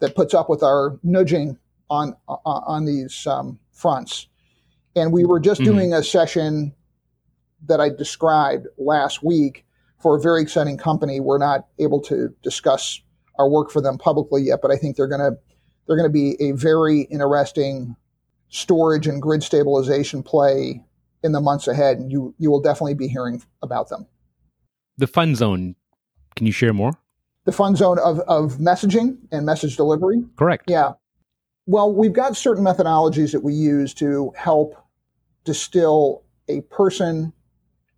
that 0.00 0.14
puts 0.14 0.32
up 0.32 0.48
with 0.48 0.62
our 0.62 0.98
nudging 1.02 1.58
on 1.90 2.14
on 2.28 2.84
these 2.84 3.26
um, 3.26 3.58
fronts. 3.72 4.28
And 4.96 5.12
we 5.12 5.24
were 5.24 5.40
just 5.40 5.60
mm-hmm. 5.60 5.72
doing 5.72 5.94
a 5.94 6.02
session 6.02 6.74
that 7.66 7.80
I 7.80 7.90
described 7.90 8.66
last 8.78 9.22
week 9.22 9.64
for 10.00 10.16
a 10.16 10.20
very 10.20 10.42
exciting 10.42 10.76
company. 10.76 11.20
We're 11.20 11.38
not 11.38 11.66
able 11.78 12.00
to 12.02 12.34
discuss 12.42 13.00
our 13.38 13.48
work 13.48 13.70
for 13.70 13.80
them 13.80 13.98
publicly 13.98 14.42
yet, 14.42 14.60
but 14.62 14.70
I 14.70 14.76
think 14.76 14.96
they're 14.96 15.08
going 15.08 15.20
to 15.20 15.38
they're 15.86 15.96
going 15.96 16.08
to 16.08 16.12
be 16.12 16.36
a 16.40 16.52
very 16.52 17.02
interesting 17.02 17.96
storage 18.48 19.06
and 19.06 19.20
grid 19.20 19.42
stabilization 19.42 20.22
play 20.22 20.84
in 21.22 21.32
the 21.32 21.40
months 21.40 21.66
ahead, 21.68 21.98
and 21.98 22.10
you 22.10 22.34
you 22.38 22.50
will 22.50 22.60
definitely 22.60 22.94
be 22.94 23.08
hearing 23.08 23.42
about 23.62 23.88
them. 23.88 24.06
The 24.98 25.06
fun 25.06 25.34
zone. 25.34 25.76
Can 26.36 26.46
you 26.46 26.52
share 26.52 26.72
more? 26.72 26.92
The 27.44 27.52
fun 27.52 27.74
zone 27.74 27.98
of, 27.98 28.20
of 28.20 28.58
messaging 28.58 29.18
and 29.32 29.44
message 29.44 29.76
delivery. 29.76 30.22
Correct. 30.36 30.64
Yeah. 30.68 30.92
Well, 31.66 31.92
we've 31.92 32.12
got 32.12 32.36
certain 32.36 32.64
methodologies 32.64 33.32
that 33.32 33.42
we 33.42 33.54
use 33.54 33.94
to 33.94 34.32
help 34.36 34.76
distill 35.44 36.22
a 36.48 36.60
person, 36.62 37.32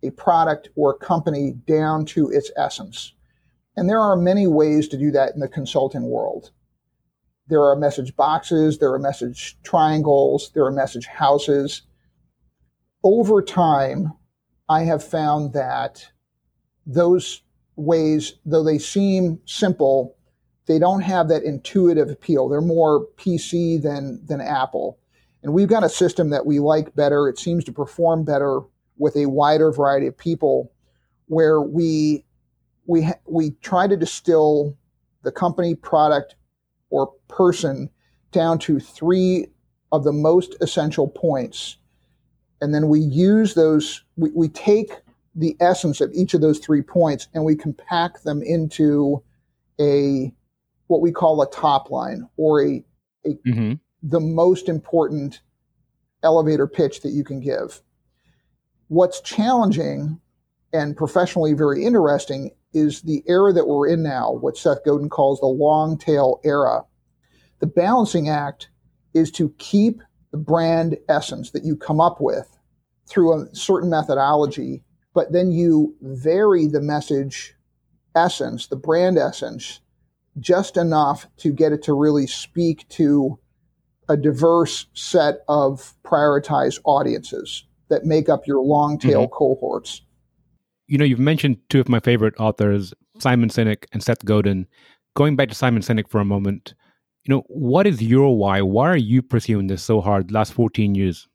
a 0.03 0.11
product, 0.11 0.69
or 0.75 0.97
company 0.97 1.53
down 1.65 2.05
to 2.05 2.29
its 2.29 2.51
essence. 2.57 3.13
And 3.75 3.89
there 3.89 3.99
are 3.99 4.15
many 4.15 4.47
ways 4.47 4.87
to 4.89 4.97
do 4.97 5.11
that 5.11 5.33
in 5.33 5.39
the 5.39 5.47
consulting 5.47 6.03
world. 6.03 6.51
There 7.47 7.63
are 7.63 7.75
message 7.75 8.15
boxes, 8.15 8.77
there 8.77 8.93
are 8.93 8.99
message 8.99 9.57
triangles, 9.63 10.51
there 10.53 10.65
are 10.65 10.71
message 10.71 11.07
houses. 11.07 11.81
Over 13.03 13.41
time, 13.41 14.13
I 14.69 14.83
have 14.83 15.03
found 15.03 15.53
that 15.53 16.05
those 16.85 17.41
ways, 17.75 18.35
though 18.45 18.63
they 18.63 18.77
seem 18.77 19.39
simple, 19.45 20.15
they 20.67 20.79
don't 20.79 21.01
have 21.01 21.27
that 21.27 21.43
intuitive 21.43 22.09
appeal. 22.09 22.47
They're 22.47 22.61
more 22.61 23.07
PC 23.17 23.81
than, 23.81 24.25
than 24.25 24.39
Apple. 24.39 24.97
And 25.41 25.53
we've 25.53 25.67
got 25.67 25.83
a 25.83 25.89
system 25.89 26.29
that 26.29 26.45
we 26.45 26.59
like 26.59 26.95
better. 26.95 27.27
It 27.27 27.37
seems 27.37 27.65
to 27.65 27.73
perform 27.73 28.23
better 28.23 28.61
with 28.97 29.15
a 29.15 29.25
wider 29.25 29.71
variety 29.71 30.07
of 30.07 30.17
people 30.17 30.71
where 31.27 31.61
we 31.61 32.25
we 32.85 33.07
we 33.25 33.51
try 33.61 33.87
to 33.87 33.97
distill 33.97 34.77
the 35.23 35.31
company 35.31 35.75
product 35.75 36.35
or 36.89 37.11
person 37.27 37.89
down 38.31 38.59
to 38.59 38.79
three 38.79 39.47
of 39.91 40.03
the 40.03 40.11
most 40.11 40.55
essential 40.61 41.07
points. 41.07 41.77
And 42.61 42.73
then 42.73 42.87
we 42.87 42.99
use 42.99 43.53
those, 43.53 44.03
we, 44.15 44.31
we 44.35 44.49
take 44.49 44.91
the 45.35 45.55
essence 45.59 46.01
of 46.01 46.11
each 46.13 46.33
of 46.33 46.41
those 46.41 46.59
three 46.59 46.81
points 46.81 47.27
and 47.33 47.43
we 47.43 47.55
compact 47.55 48.23
them 48.23 48.41
into 48.41 49.23
a 49.79 50.33
what 50.87 51.01
we 51.01 51.11
call 51.11 51.41
a 51.41 51.49
top 51.49 51.89
line 51.89 52.27
or 52.37 52.63
a, 52.63 52.83
a 53.25 53.29
mm-hmm. 53.29 53.73
the 54.03 54.19
most 54.19 54.69
important 54.69 55.41
elevator 56.23 56.67
pitch 56.67 57.01
that 57.01 57.09
you 57.09 57.23
can 57.23 57.39
give. 57.39 57.81
What's 58.93 59.21
challenging 59.21 60.19
and 60.71 60.95
professionally 60.95 61.53
very 61.53 61.83
interesting 61.83 62.51
is 62.73 63.01
the 63.01 63.23
era 63.25 63.51
that 63.51 63.67
we're 63.67 63.87
in 63.87 64.03
now, 64.03 64.33
what 64.33 64.55
Seth 64.55 64.85
Godin 64.85 65.09
calls 65.09 65.39
the 65.39 65.47
long 65.47 65.97
tail 65.97 66.39
era. 66.43 66.83
The 67.59 67.65
balancing 67.65 68.29
act 68.29 68.69
is 69.15 69.31
to 69.31 69.49
keep 69.57 70.03
the 70.29 70.37
brand 70.37 70.95
essence 71.09 71.49
that 71.53 71.65
you 71.65 71.75
come 71.75 71.99
up 71.99 72.21
with 72.21 72.55
through 73.07 73.33
a 73.33 73.55
certain 73.55 73.89
methodology, 73.89 74.83
but 75.15 75.31
then 75.31 75.51
you 75.51 75.95
vary 76.01 76.67
the 76.67 76.79
message 76.79 77.55
essence, 78.15 78.67
the 78.67 78.75
brand 78.75 79.17
essence, 79.17 79.79
just 80.39 80.77
enough 80.77 81.25
to 81.37 81.51
get 81.51 81.71
it 81.71 81.81
to 81.81 81.93
really 81.93 82.27
speak 82.27 82.87
to 82.89 83.39
a 84.07 84.15
diverse 84.15 84.85
set 84.93 85.37
of 85.47 85.95
prioritized 86.03 86.79
audiences 86.85 87.65
that 87.93 88.05
make 88.05 88.27
up 88.29 88.45
your 88.47 88.61
long 88.61 88.97
tail 88.97 89.23
mm-hmm. 89.23 89.33
cohorts 89.33 90.01
you 90.87 90.97
know, 90.97 91.05
you've 91.05 91.19
mentioned 91.19 91.57
two 91.69 91.79
of 91.79 91.89
my 91.89 91.99
favorite 91.99 92.35
authors, 92.39 92.93
Simon 93.19 93.49
Sinek 93.49 93.85
and 93.93 94.03
Seth 94.03 94.23
Godin. 94.25 94.67
Going 95.15 95.35
back 95.35 95.49
to 95.49 95.55
Simon 95.55 95.81
Sinek 95.81 96.09
for 96.09 96.19
a 96.19 96.25
moment, 96.25 96.73
you 97.23 97.33
know, 97.33 97.43
what 97.47 97.87
is 97.87 98.01
your 98.01 98.37
why? 98.37 98.61
Why 98.61 98.89
are 98.89 98.97
you 98.97 99.21
pursuing 99.21 99.67
this 99.67 99.83
so 99.83 100.01
hard 100.01 100.31
last 100.31 100.53
14 100.53 100.95
years? 100.95 101.27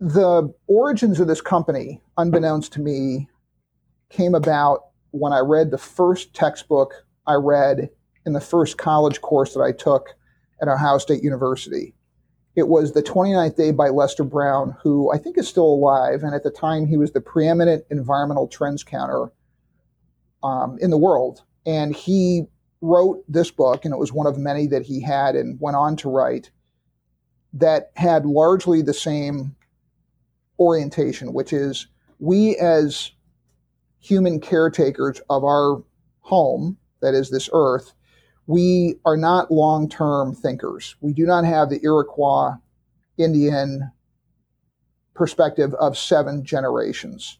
The 0.00 0.52
origins 0.66 1.20
of 1.20 1.28
this 1.28 1.40
company, 1.40 2.00
unbeknownst 2.16 2.72
to 2.72 2.80
me, 2.80 3.28
came 4.10 4.34
about 4.34 4.86
when 5.10 5.32
I 5.32 5.40
read 5.40 5.70
the 5.70 5.78
first 5.78 6.34
textbook 6.34 7.04
I 7.26 7.34
read 7.34 7.90
in 8.26 8.32
the 8.32 8.40
first 8.40 8.78
college 8.78 9.20
course 9.20 9.54
that 9.54 9.60
I 9.60 9.72
took 9.72 10.08
at 10.60 10.68
Ohio 10.68 10.98
State 10.98 11.22
University. 11.22 11.94
It 12.54 12.68
was 12.68 12.92
The 12.92 13.02
29th 13.02 13.56
Day 13.56 13.70
by 13.70 13.88
Lester 13.88 14.24
Brown, 14.24 14.76
who 14.82 15.10
I 15.12 15.18
think 15.18 15.38
is 15.38 15.48
still 15.48 15.66
alive. 15.66 16.22
And 16.22 16.34
at 16.34 16.42
the 16.42 16.50
time, 16.50 16.86
he 16.86 16.96
was 16.98 17.12
the 17.12 17.20
preeminent 17.20 17.84
environmental 17.90 18.46
trends 18.46 18.84
counter 18.84 19.32
um, 20.42 20.76
in 20.80 20.90
the 20.90 20.98
world. 20.98 21.42
And 21.64 21.94
he 21.94 22.44
wrote 22.82 23.24
this 23.26 23.50
book, 23.50 23.84
and 23.84 23.94
it 23.94 23.98
was 23.98 24.12
one 24.12 24.26
of 24.26 24.36
many 24.36 24.66
that 24.66 24.82
he 24.82 25.00
had 25.00 25.34
and 25.34 25.58
went 25.60 25.76
on 25.76 25.96
to 25.96 26.10
write, 26.10 26.50
that 27.54 27.90
had 27.96 28.26
largely 28.26 28.82
the 28.82 28.94
same 28.94 29.54
orientation, 30.58 31.32
which 31.32 31.52
is 31.52 31.86
we 32.18 32.56
as 32.56 33.12
human 33.98 34.40
caretakers 34.40 35.20
of 35.30 35.44
our 35.44 35.82
home, 36.20 36.76
that 37.00 37.14
is 37.14 37.30
this 37.30 37.48
earth, 37.52 37.94
we 38.52 38.96
are 39.06 39.16
not 39.16 39.50
long 39.50 39.88
term 39.88 40.34
thinkers. 40.34 40.94
We 41.00 41.14
do 41.14 41.24
not 41.24 41.46
have 41.46 41.70
the 41.70 41.80
Iroquois 41.82 42.52
Indian 43.16 43.90
perspective 45.14 45.72
of 45.74 45.96
seven 45.96 46.44
generations. 46.44 47.38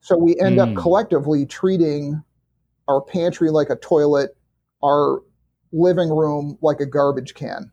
So 0.00 0.18
we 0.18 0.38
end 0.38 0.58
mm. 0.58 0.62
up 0.62 0.68
hmm. 0.68 0.74
collectively 0.74 1.46
treating 1.46 2.22
our 2.88 3.00
pantry 3.00 3.50
like 3.50 3.70
a 3.70 3.76
toilet, 3.76 4.36
our 4.82 5.22
living 5.72 6.10
room 6.10 6.58
like 6.60 6.80
a 6.80 6.86
garbage 6.86 7.32
can. 7.32 7.72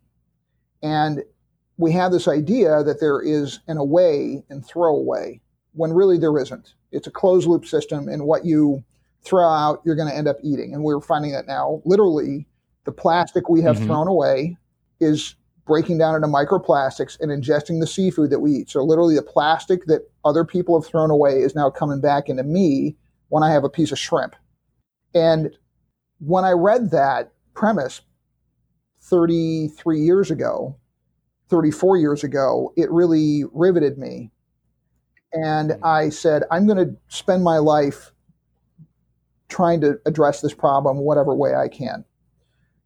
And 0.81 1.23
we 1.75 1.91
have 1.91 2.13
this 2.13 2.29
idea 2.29 2.83
that 2.83 3.01
there 3.01 3.21
is 3.21 3.59
an 3.67 3.75
away 3.75 4.43
and 4.49 4.65
throwaway 4.65 5.41
when 5.73 5.91
really 5.91 6.17
there 6.17 6.37
isn't. 6.37 6.73
It's 6.93 7.07
a 7.07 7.11
closed 7.11 7.47
loop 7.47 7.65
system, 7.65 8.07
and 8.07 8.23
what 8.23 8.45
you 8.45 8.81
throw 9.23 9.49
out, 9.49 9.81
you're 9.83 9.95
going 9.95 10.09
to 10.09 10.15
end 10.15 10.29
up 10.29 10.37
eating. 10.41 10.73
And 10.73 10.83
we're 10.83 11.01
finding 11.01 11.31
that 11.31 11.47
now 11.47 11.81
literally 11.83 12.47
the 12.85 12.91
plastic 12.91 13.49
we 13.49 13.61
have 13.61 13.77
mm-hmm. 13.77 13.87
thrown 13.87 14.07
away 14.07 14.57
is 14.99 15.35
breaking 15.65 15.97
down 15.97 16.15
into 16.15 16.27
microplastics 16.27 17.19
and 17.19 17.31
ingesting 17.31 17.79
the 17.79 17.87
seafood 17.87 18.29
that 18.31 18.39
we 18.39 18.51
eat. 18.51 18.69
So 18.69 18.83
literally 18.83 19.15
the 19.15 19.21
plastic 19.21 19.85
that 19.85 20.09
other 20.25 20.43
people 20.43 20.79
have 20.79 20.89
thrown 20.89 21.11
away 21.11 21.39
is 21.39 21.55
now 21.55 21.69
coming 21.69 22.01
back 22.01 22.29
into 22.29 22.43
me 22.43 22.95
when 23.29 23.43
I 23.43 23.51
have 23.51 23.63
a 23.63 23.69
piece 23.69 23.91
of 23.91 23.99
shrimp. 23.99 24.35
And 25.13 25.51
when 26.19 26.43
I 26.43 26.51
read 26.51 26.91
that 26.91 27.31
premise 27.53 28.01
33 29.01 29.99
years 29.99 30.31
ago, 30.31 30.75
34 31.49 31.97
years 31.97 32.23
ago, 32.23 32.73
it 32.75 32.89
really 32.91 33.43
riveted 33.53 33.97
me. 33.97 34.31
And 35.33 35.71
mm-hmm. 35.71 35.85
I 35.85 36.09
said, 36.09 36.43
I'm 36.51 36.65
going 36.65 36.85
to 36.85 36.95
spend 37.07 37.43
my 37.43 37.57
life 37.57 38.11
trying 39.47 39.81
to 39.81 39.99
address 40.05 40.41
this 40.41 40.53
problem 40.53 40.97
whatever 40.97 41.35
way 41.35 41.55
I 41.55 41.67
can. 41.67 42.05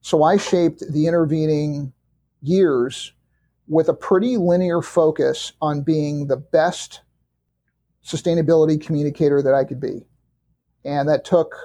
So 0.05 0.21
I 0.21 0.37
shaped 0.37 0.83
the 0.87 1.07
intervening 1.07 1.91
years 2.39 3.11
with 3.67 3.89
a 3.89 3.93
pretty 3.95 4.37
linear 4.37 4.83
focus 4.83 5.53
on 5.63 5.81
being 5.81 6.27
the 6.27 6.37
best 6.37 7.01
sustainability 8.05 8.79
communicator 8.79 9.41
that 9.41 9.55
I 9.55 9.63
could 9.63 9.79
be. 9.79 10.05
And 10.83 11.09
that 11.09 11.25
took 11.25 11.55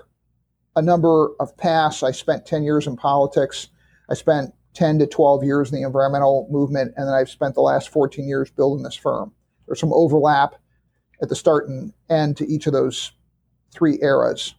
a 0.75 0.81
number 0.81 1.33
of 1.39 1.55
paths. 1.59 2.03
I 2.03 2.13
spent 2.13 2.47
10 2.47 2.63
years 2.63 2.87
in 2.87 2.97
politics. 2.97 3.69
I 4.09 4.15
spent 4.15 4.55
10 4.73 5.01
to 5.01 5.07
12 5.07 5.45
years 5.45 5.71
in 5.71 5.79
the 5.79 5.87
environmental 5.87 6.49
movement, 6.51 6.95
and 6.97 7.07
then 7.07 7.15
I've 7.15 7.29
spent 7.29 7.55
the 7.55 7.61
last 7.61 7.91
14 7.91 8.27
years 8.27 8.51
building 8.51 8.83
this 8.83 8.97
firm. 8.97 9.35
There's 9.67 9.81
some 9.81 9.93
overlap 9.93 10.55
at 11.21 11.29
the 11.29 11.37
start 11.37 11.69
and 11.69 11.93
end 12.09 12.39
to 12.39 12.49
each 12.51 12.67
of 12.67 12.73
those 12.73 13.13
three 13.71 13.99
eras. 14.01 14.55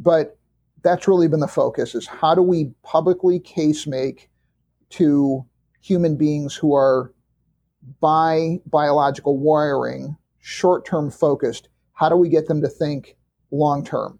But 0.00 0.40
that's 0.82 1.08
really 1.08 1.28
been 1.28 1.40
the 1.40 1.48
focus 1.48 1.94
is 1.94 2.06
how 2.06 2.34
do 2.34 2.42
we 2.42 2.72
publicly 2.82 3.38
case 3.38 3.86
make 3.86 4.30
to 4.90 5.44
human 5.80 6.16
beings 6.16 6.54
who 6.54 6.74
are 6.74 7.12
by 8.00 8.58
biological 8.66 9.38
wiring 9.38 10.16
short-term 10.40 11.10
focused 11.10 11.68
how 11.94 12.08
do 12.08 12.16
we 12.16 12.28
get 12.28 12.46
them 12.46 12.60
to 12.60 12.68
think 12.68 13.16
long 13.50 13.84
term 13.84 14.18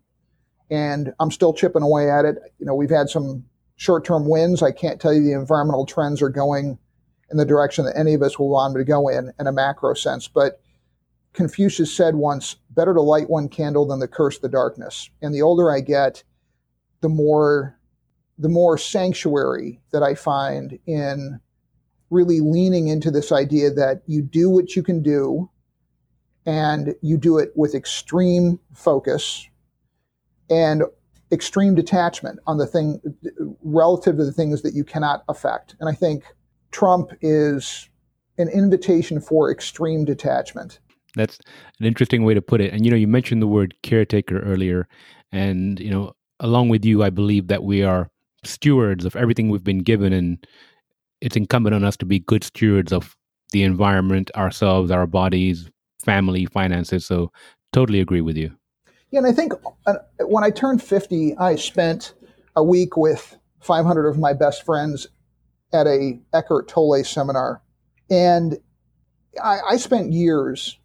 and 0.70 1.12
i'm 1.20 1.30
still 1.30 1.52
chipping 1.52 1.82
away 1.82 2.10
at 2.10 2.24
it. 2.24 2.36
You 2.58 2.66
know 2.66 2.74
we've 2.74 2.90
had 2.90 3.08
some 3.08 3.44
short-term 3.76 4.28
wins. 4.28 4.62
I 4.62 4.70
can't 4.70 5.00
tell 5.00 5.12
you 5.12 5.22
the 5.22 5.32
environmental 5.32 5.86
trends 5.86 6.22
are 6.22 6.28
going 6.28 6.78
in 7.30 7.36
the 7.36 7.44
direction 7.44 7.84
that 7.84 7.96
any 7.96 8.14
of 8.14 8.22
us 8.22 8.38
will 8.38 8.50
want 8.50 8.74
them 8.74 8.80
to 8.80 8.88
go 8.88 9.08
in 9.08 9.32
in 9.40 9.46
a 9.46 9.52
macro 9.52 9.94
sense 9.94 10.28
but 10.28 10.60
confucius 11.32 11.94
said 11.94 12.14
once 12.14 12.56
better 12.70 12.94
to 12.94 13.00
light 13.00 13.28
one 13.30 13.48
candle 13.48 13.86
than 13.86 14.00
to 14.00 14.08
curse 14.08 14.38
the 14.38 14.48
darkness. 14.48 15.10
And 15.20 15.34
the 15.34 15.42
older 15.42 15.70
i 15.70 15.80
get 15.80 16.22
the 17.02 17.08
more 17.08 17.78
the 18.38 18.48
more 18.48 18.78
sanctuary 18.78 19.80
that 19.92 20.02
I 20.02 20.14
find 20.14 20.78
in 20.86 21.38
really 22.10 22.40
leaning 22.40 22.88
into 22.88 23.10
this 23.10 23.30
idea 23.30 23.70
that 23.70 24.02
you 24.06 24.22
do 24.22 24.48
what 24.48 24.74
you 24.74 24.82
can 24.82 25.02
do 25.02 25.50
and 26.46 26.94
you 27.02 27.18
do 27.18 27.38
it 27.38 27.52
with 27.54 27.74
extreme 27.74 28.58
focus 28.74 29.46
and 30.50 30.82
extreme 31.30 31.74
detachment 31.74 32.38
on 32.46 32.58
the 32.58 32.66
thing 32.66 33.00
relative 33.62 34.16
to 34.16 34.24
the 34.24 34.32
things 34.32 34.62
that 34.62 34.74
you 34.74 34.84
cannot 34.84 35.24
affect. 35.28 35.76
And 35.80 35.88
I 35.88 35.92
think 35.92 36.24
Trump 36.72 37.12
is 37.20 37.88
an 38.38 38.48
invitation 38.48 39.20
for 39.20 39.50
extreme 39.50 40.04
detachment. 40.04 40.80
That's 41.14 41.38
an 41.78 41.86
interesting 41.86 42.24
way 42.24 42.34
to 42.34 42.42
put 42.42 42.60
it. 42.60 42.72
And 42.72 42.84
you 42.84 42.90
know, 42.90 42.96
you 42.96 43.06
mentioned 43.06 43.40
the 43.40 43.46
word 43.46 43.74
caretaker 43.82 44.40
earlier, 44.40 44.88
and 45.30 45.78
you 45.78 45.90
know, 45.90 46.12
along 46.42 46.68
with 46.68 46.84
you, 46.84 47.02
I 47.02 47.10
believe 47.10 47.46
that 47.46 47.62
we 47.62 47.82
are 47.82 48.10
stewards 48.44 49.04
of 49.04 49.16
everything 49.16 49.48
we've 49.48 49.64
been 49.64 49.78
given, 49.78 50.12
and 50.12 50.44
it's 51.20 51.36
incumbent 51.36 51.74
on 51.74 51.84
us 51.84 51.96
to 51.98 52.04
be 52.04 52.18
good 52.18 52.44
stewards 52.44 52.92
of 52.92 53.16
the 53.52 53.62
environment, 53.62 54.30
ourselves, 54.36 54.90
our 54.90 55.06
bodies, 55.06 55.70
family, 56.04 56.44
finances. 56.46 57.06
So, 57.06 57.30
totally 57.72 58.00
agree 58.00 58.20
with 58.20 58.36
you. 58.36 58.54
Yeah, 59.10 59.18
and 59.18 59.26
I 59.26 59.32
think 59.32 59.52
uh, 59.86 59.94
when 60.20 60.42
I 60.42 60.50
turned 60.50 60.82
50, 60.82 61.36
I 61.36 61.56
spent 61.56 62.14
a 62.56 62.62
week 62.62 62.96
with 62.96 63.36
500 63.60 64.08
of 64.08 64.18
my 64.18 64.32
best 64.32 64.64
friends 64.64 65.06
at 65.72 65.86
a 65.86 66.18
Eckhart 66.34 66.68
Tolle 66.68 67.04
seminar. 67.04 67.62
And 68.10 68.58
I, 69.42 69.60
I 69.70 69.76
spent 69.76 70.12
years 70.12 70.78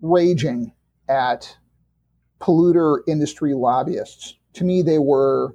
raging 0.00 0.72
at 1.08 1.56
polluter 2.40 2.98
industry 3.06 3.54
lobbyists 3.54 4.34
to 4.56 4.64
me, 4.64 4.82
they 4.82 4.98
were 4.98 5.54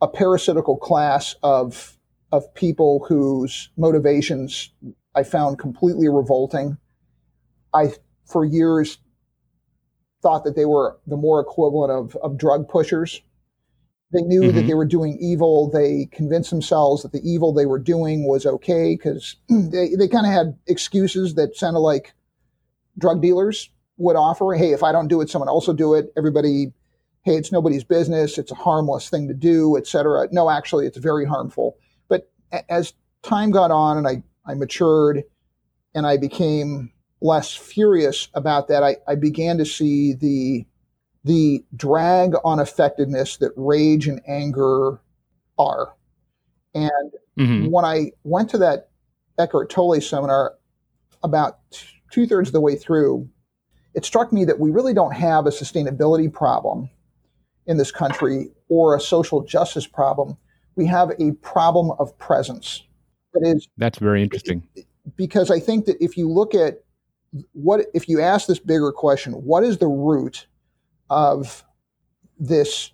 a 0.00 0.08
parasitical 0.08 0.76
class 0.76 1.34
of 1.42 1.98
of 2.32 2.52
people 2.54 3.04
whose 3.08 3.70
motivations 3.76 4.70
I 5.14 5.22
found 5.22 5.58
completely 5.58 6.08
revolting. 6.08 6.76
I, 7.72 7.92
for 8.26 8.44
years, 8.44 8.98
thought 10.22 10.44
that 10.44 10.56
they 10.56 10.64
were 10.64 10.98
the 11.06 11.16
more 11.16 11.40
equivalent 11.40 11.92
of, 11.92 12.16
of 12.22 12.36
drug 12.36 12.68
pushers. 12.68 13.22
They 14.12 14.22
knew 14.22 14.42
mm-hmm. 14.42 14.56
that 14.56 14.66
they 14.66 14.74
were 14.74 14.84
doing 14.84 15.16
evil. 15.20 15.70
They 15.70 16.08
convinced 16.12 16.50
themselves 16.50 17.02
that 17.02 17.12
the 17.12 17.22
evil 17.22 17.52
they 17.52 17.66
were 17.66 17.78
doing 17.78 18.26
was 18.26 18.44
okay 18.44 18.94
because 18.96 19.36
they, 19.48 19.90
they 19.96 20.08
kind 20.08 20.26
of 20.26 20.32
had 20.32 20.58
excuses 20.66 21.34
that 21.34 21.56
sounded 21.56 21.80
like 21.80 22.12
drug 22.98 23.22
dealers 23.22 23.70
would 23.96 24.16
offer. 24.16 24.52
Hey, 24.54 24.72
if 24.72 24.82
I 24.82 24.92
don't 24.92 25.08
do 25.08 25.20
it, 25.20 25.30
someone 25.30 25.48
else 25.48 25.66
will 25.66 25.74
do 25.74 25.94
it. 25.94 26.12
Everybody 26.16 26.72
hey, 27.26 27.34
it's 27.34 27.50
nobody's 27.50 27.82
business, 27.82 28.38
it's 28.38 28.52
a 28.52 28.54
harmless 28.54 29.10
thing 29.10 29.26
to 29.26 29.34
do, 29.34 29.76
et 29.76 29.84
cetera. 29.84 30.28
No, 30.30 30.48
actually, 30.48 30.86
it's 30.86 30.96
very 30.96 31.26
harmful. 31.26 31.76
But 32.06 32.30
as 32.68 32.92
time 33.24 33.50
got 33.50 33.72
on 33.72 33.98
and 33.98 34.06
I, 34.06 34.22
I 34.46 34.54
matured 34.54 35.24
and 35.92 36.06
I 36.06 36.18
became 36.18 36.92
less 37.20 37.52
furious 37.52 38.28
about 38.34 38.68
that, 38.68 38.84
I, 38.84 38.98
I 39.08 39.16
began 39.16 39.58
to 39.58 39.66
see 39.66 40.14
the 40.14 40.64
the 41.24 41.64
drag 41.74 42.34
on 42.44 42.60
effectiveness 42.60 43.38
that 43.38 43.50
rage 43.56 44.06
and 44.06 44.20
anger 44.28 45.00
are. 45.58 45.96
And 46.72 47.12
mm-hmm. 47.36 47.72
when 47.72 47.84
I 47.84 48.12
went 48.22 48.48
to 48.50 48.58
that 48.58 48.90
Eckhart 49.36 49.68
Tolle 49.68 50.00
seminar 50.00 50.54
about 51.24 51.58
two 52.12 52.28
thirds 52.28 52.50
of 52.50 52.52
the 52.52 52.60
way 52.60 52.76
through, 52.76 53.28
it 53.94 54.04
struck 54.04 54.32
me 54.32 54.44
that 54.44 54.60
we 54.60 54.70
really 54.70 54.94
don't 54.94 55.14
have 55.14 55.46
a 55.46 55.50
sustainability 55.50 56.32
problem 56.32 56.88
in 57.66 57.76
this 57.76 57.90
country 57.90 58.48
or 58.68 58.94
a 58.94 59.00
social 59.00 59.42
justice 59.42 59.86
problem. 59.86 60.36
We 60.76 60.86
have 60.86 61.12
a 61.18 61.32
problem 61.42 61.92
of 61.98 62.16
presence. 62.18 62.82
That 63.34 63.54
is 63.56 63.68
That's 63.76 63.98
very 63.98 64.22
interesting. 64.22 64.66
Because 65.16 65.50
I 65.50 65.60
think 65.60 65.86
that 65.86 65.96
if 66.02 66.16
you 66.16 66.30
look 66.30 66.54
at 66.54 66.82
what 67.52 67.86
if 67.94 68.08
you 68.08 68.20
ask 68.20 68.46
this 68.46 68.58
bigger 68.58 68.92
question, 68.92 69.32
what 69.32 69.64
is 69.64 69.78
the 69.78 69.86
root 69.86 70.46
of 71.10 71.64
this 72.38 72.92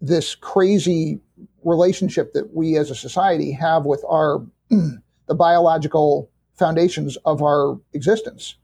this 0.00 0.34
crazy 0.34 1.20
relationship 1.64 2.32
that 2.32 2.54
we 2.54 2.76
as 2.76 2.90
a 2.90 2.94
society 2.94 3.52
have 3.52 3.84
with 3.84 4.04
our 4.08 4.44
the 4.70 5.34
biological 5.34 6.30
foundations 6.58 7.16
of 7.24 7.42
our 7.42 7.78
existence. 7.92 8.56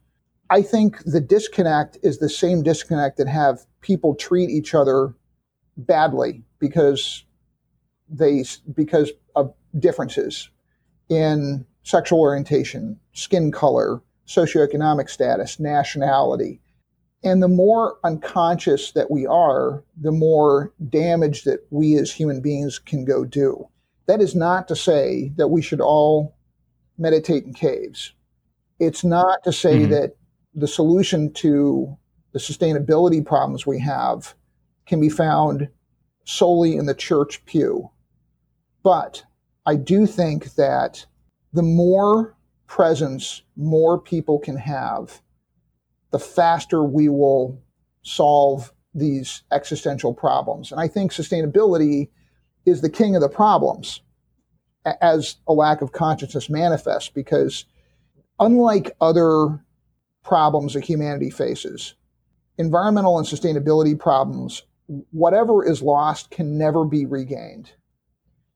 I 0.50 0.62
think 0.62 1.02
the 1.04 1.20
disconnect 1.20 1.98
is 2.02 2.18
the 2.18 2.28
same 2.28 2.62
disconnect 2.62 3.16
that 3.18 3.28
have 3.28 3.60
people 3.80 4.14
treat 4.14 4.50
each 4.50 4.74
other 4.74 5.14
badly 5.76 6.42
because 6.58 7.24
they 8.08 8.44
because 8.74 9.10
of 9.34 9.52
differences 9.78 10.50
in 11.08 11.66
sexual 11.82 12.20
orientation, 12.20 12.98
skin 13.12 13.52
color, 13.52 14.02
socioeconomic 14.26 15.08
status, 15.08 15.60
nationality. 15.60 16.60
And 17.22 17.42
the 17.42 17.48
more 17.48 17.96
unconscious 18.04 18.92
that 18.92 19.10
we 19.10 19.26
are, 19.26 19.82
the 20.00 20.12
more 20.12 20.72
damage 20.88 21.44
that 21.44 21.66
we 21.70 21.96
as 21.96 22.12
human 22.12 22.40
beings 22.40 22.78
can 22.78 23.04
go 23.04 23.24
do. 23.24 23.68
That 24.06 24.20
is 24.20 24.34
not 24.34 24.68
to 24.68 24.76
say 24.76 25.32
that 25.36 25.48
we 25.48 25.62
should 25.62 25.80
all 25.80 26.36
meditate 26.98 27.44
in 27.44 27.54
caves. 27.54 28.12
It's 28.78 29.02
not 29.02 29.42
to 29.44 29.52
say 29.52 29.80
mm-hmm. 29.80 29.92
that 29.92 30.16
the 30.54 30.68
solution 30.68 31.32
to 31.34 31.96
the 32.32 32.38
sustainability 32.38 33.24
problems 33.24 33.66
we 33.66 33.80
have 33.80 34.34
can 34.86 35.00
be 35.00 35.08
found 35.08 35.68
solely 36.24 36.76
in 36.76 36.86
the 36.86 36.94
church 36.94 37.44
pew. 37.44 37.90
But 38.82 39.24
I 39.64 39.76
do 39.76 40.06
think 40.06 40.54
that 40.54 41.04
the 41.52 41.62
more 41.62 42.36
presence 42.66 43.42
more 43.56 44.00
people 44.00 44.38
can 44.38 44.56
have, 44.56 45.20
the 46.10 46.18
faster 46.18 46.82
we 46.82 47.08
will 47.08 47.60
solve 48.02 48.72
these 48.94 49.42
existential 49.52 50.14
problems. 50.14 50.72
And 50.72 50.80
I 50.80 50.88
think 50.88 51.12
sustainability 51.12 52.08
is 52.64 52.80
the 52.80 52.90
king 52.90 53.14
of 53.14 53.22
the 53.22 53.28
problems 53.28 54.00
as 55.00 55.36
a 55.48 55.52
lack 55.52 55.82
of 55.82 55.92
consciousness 55.92 56.48
manifests 56.48 57.08
because 57.08 57.64
unlike 58.38 58.96
other 59.00 59.62
problems 60.22 60.74
that 60.74 60.84
humanity 60.84 61.30
faces, 61.30 61.94
environmental 62.58 63.18
and 63.18 63.26
sustainability 63.26 63.98
problems, 63.98 64.62
whatever 65.10 65.64
is 65.64 65.82
lost 65.82 66.30
can 66.30 66.58
never 66.58 66.84
be 66.84 67.06
regained. 67.06 67.72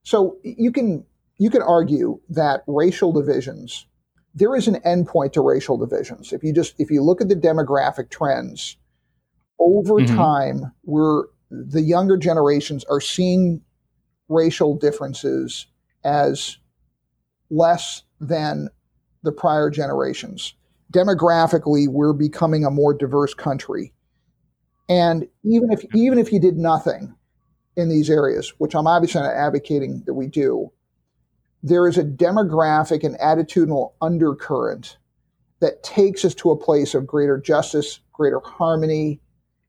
So 0.02 0.38
you 0.42 0.72
can 0.72 1.04
you 1.38 1.50
can 1.50 1.62
argue 1.62 2.20
that 2.28 2.62
racial 2.66 3.12
divisions 3.12 3.86
there 4.34 4.54
is 4.54 4.68
an 4.68 4.76
endpoint 4.86 5.32
to 5.32 5.40
racial 5.40 5.76
divisions. 5.76 6.32
If 6.32 6.42
you 6.42 6.52
just 6.52 6.74
if 6.78 6.90
you 6.90 7.02
look 7.02 7.20
at 7.20 7.28
the 7.28 7.34
demographic 7.34 8.10
trends 8.10 8.76
over 9.58 9.94
mm-hmm. 9.94 10.16
time, 10.16 10.72
we're 10.84 11.24
the 11.50 11.82
younger 11.82 12.16
generations 12.16 12.84
are 12.84 13.00
seeing 13.00 13.62
racial 14.28 14.76
differences 14.76 15.66
as 16.04 16.58
less 17.50 18.02
than 18.20 18.68
the 19.22 19.32
prior 19.32 19.68
generations. 19.68 20.54
Demographically, 20.92 21.88
we're 21.88 22.12
becoming 22.12 22.64
a 22.64 22.70
more 22.70 22.94
diverse 22.94 23.34
country. 23.34 23.92
And 24.90 25.28
even 25.44 25.70
if 25.70 25.84
even 25.94 26.18
if 26.18 26.32
you 26.32 26.40
did 26.40 26.58
nothing 26.58 27.14
in 27.76 27.88
these 27.88 28.10
areas, 28.10 28.52
which 28.58 28.74
I'm 28.74 28.88
obviously 28.88 29.22
not 29.22 29.34
advocating 29.34 30.02
that 30.04 30.14
we 30.14 30.26
do, 30.26 30.72
there 31.62 31.86
is 31.86 31.96
a 31.96 32.02
demographic 32.02 33.04
and 33.04 33.16
attitudinal 33.20 33.92
undercurrent 34.02 34.98
that 35.60 35.84
takes 35.84 36.24
us 36.24 36.34
to 36.34 36.50
a 36.50 36.56
place 36.56 36.94
of 36.94 37.06
greater 37.06 37.38
justice, 37.38 38.00
greater 38.12 38.40
harmony, 38.40 39.20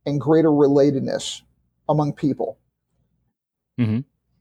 and 0.07 0.19
greater 0.19 0.49
relatedness 0.49 1.41
among 1.87 2.13
people. 2.13 2.57
Mm-hmm. 3.79 3.99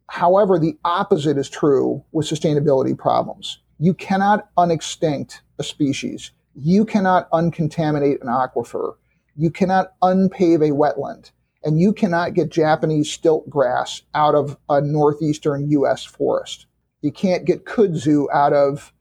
However, 0.08 0.58
the 0.58 0.78
opposite 0.84 1.36
is 1.36 1.50
true 1.50 2.02
with 2.12 2.26
sustainability 2.26 2.96
problems. 2.96 3.58
You 3.78 3.92
cannot 3.92 4.48
unextinct 4.56 5.40
a 5.58 5.62
species. 5.62 6.30
You 6.54 6.86
cannot 6.86 7.30
uncontaminate 7.32 8.20
an 8.22 8.28
aquifer. 8.28 8.94
You 9.36 9.50
cannot 9.50 9.92
unpave 10.02 10.66
a 10.66 10.72
wetland. 10.72 11.30
And 11.62 11.78
you 11.78 11.92
cannot 11.92 12.34
get 12.34 12.48
Japanese 12.48 13.10
stilt 13.10 13.48
grass 13.50 14.02
out 14.14 14.34
of 14.34 14.56
a 14.68 14.80
northeastern 14.80 15.70
U.S. 15.70 16.04
forest. 16.04 16.66
You 17.02 17.12
can't 17.12 17.44
get 17.44 17.66
kudzu 17.66 18.26
out 18.32 18.54
of 18.54 18.92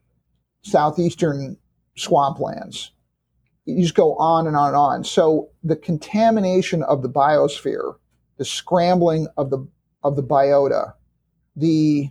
southeastern 0.62 1.58
swamplands. 1.98 2.90
You 3.66 3.82
just 3.82 3.96
go 3.96 4.16
on 4.16 4.46
and 4.46 4.58
on 4.58 4.68
and 4.68 4.76
on. 4.76 5.04
So 5.04 5.50
the 5.64 5.76
contamination 5.76 6.84
of 6.84 7.02
the 7.02 7.10
biosphere, 7.10 7.96
the 8.38 8.46
scrambling 8.46 9.28
of 9.38 9.52
the 9.52 9.66
of 10.04 10.16
the 10.16 10.24
biota, 10.24 10.94
the, 11.56 12.10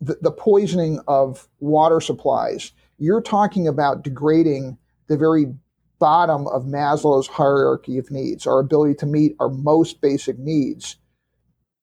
the, 0.00 0.18
the 0.20 0.32
poisoning 0.32 1.00
of 1.06 1.48
water 1.60 2.00
supplies, 2.00 2.72
you're 2.98 3.22
talking 3.22 3.68
about 3.68 4.02
degrading 4.02 4.76
the 5.06 5.16
very 5.16 5.54
bottom 5.98 6.46
of 6.48 6.64
Maslow's 6.64 7.26
hierarchy 7.26 7.98
of 7.98 8.10
needs, 8.10 8.46
our 8.46 8.60
ability 8.60 8.94
to 8.96 9.06
meet 9.06 9.34
our 9.40 9.48
most 9.48 10.00
basic 10.00 10.38
needs. 10.38 10.96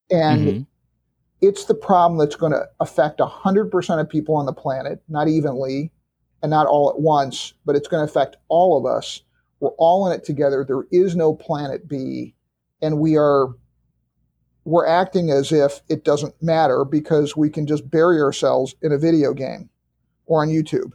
And 0.09 0.47
mm-hmm. 0.47 0.61
it's 1.41 1.65
the 1.65 1.75
problem 1.75 2.17
that's 2.19 2.35
going 2.35 2.51
to 2.51 2.65
affect 2.79 3.19
100% 3.19 3.99
of 3.99 4.09
people 4.09 4.35
on 4.35 4.45
the 4.45 4.53
planet, 4.53 5.01
not 5.09 5.27
evenly 5.27 5.91
and 6.41 6.49
not 6.49 6.67
all 6.67 6.89
at 6.89 6.99
once, 6.99 7.53
but 7.65 7.75
it's 7.75 7.87
going 7.87 8.05
to 8.05 8.09
affect 8.11 8.37
all 8.49 8.77
of 8.77 8.85
us. 8.85 9.21
We're 9.59 9.71
all 9.71 10.07
in 10.07 10.13
it 10.17 10.23
together. 10.23 10.63
There 10.63 10.85
is 10.91 11.15
no 11.15 11.33
planet 11.33 11.87
B, 11.87 12.35
and 12.81 12.99
we 12.99 13.17
are 13.17 13.47
we're 14.65 14.85
acting 14.85 15.29
as 15.29 15.51
if 15.51 15.81
it 15.89 16.03
doesn't 16.03 16.33
matter 16.41 16.83
because 16.83 17.37
we 17.37 17.49
can 17.49 17.67
just 17.67 17.89
bury 17.89 18.19
ourselves 18.19 18.75
in 18.81 18.91
a 18.91 18.97
video 18.97 19.33
game 19.33 19.69
or 20.25 20.41
on 20.41 20.49
YouTube. 20.49 20.91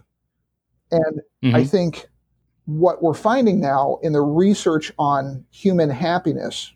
And 0.90 1.20
mm-hmm. 1.42 1.54
I 1.54 1.64
think 1.64 2.06
what 2.66 3.02
we're 3.02 3.14
finding 3.14 3.60
now 3.60 3.98
in 4.02 4.12
the 4.12 4.20
research 4.20 4.92
on 4.98 5.44
human 5.50 5.90
happiness 5.90 6.72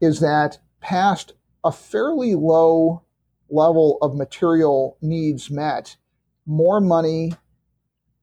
is 0.00 0.20
that 0.20 0.58
past 0.80 1.32
a 1.64 1.72
fairly 1.72 2.34
low 2.34 3.02
level 3.50 3.98
of 4.02 4.14
material 4.14 4.96
needs 5.00 5.50
met, 5.50 5.96
more 6.46 6.80
money, 6.80 7.32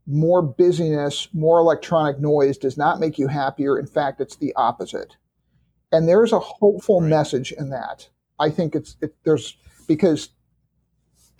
more 0.08 0.42
busyness, 0.42 1.28
more 1.34 1.60
electronic 1.60 2.20
noise 2.20 2.58
does 2.58 2.78
not 2.78 3.00
make 3.00 3.18
you 3.18 3.28
happier. 3.28 3.78
In 3.80 3.88
fact, 3.88 4.20
it's 4.20 4.36
the 4.36 4.54
opposite 4.56 5.16
and 5.92 6.08
there's 6.08 6.32
a 6.32 6.40
hopeful 6.40 7.02
right. 7.02 7.10
message 7.10 7.52
in 7.52 7.70
that. 7.70 8.10
I 8.40 8.50
think 8.50 8.76
it's 8.76 8.98
it, 9.02 9.16
there's 9.24 9.58
because 9.88 10.30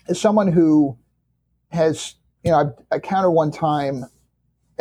as 0.08 0.20
someone 0.20 0.48
who 0.48 0.98
has 1.70 2.14
you 2.44 2.50
know 2.50 2.74
I, 2.90 2.96
I 2.96 2.98
counted 2.98 3.30
one 3.30 3.50
time 3.50 4.04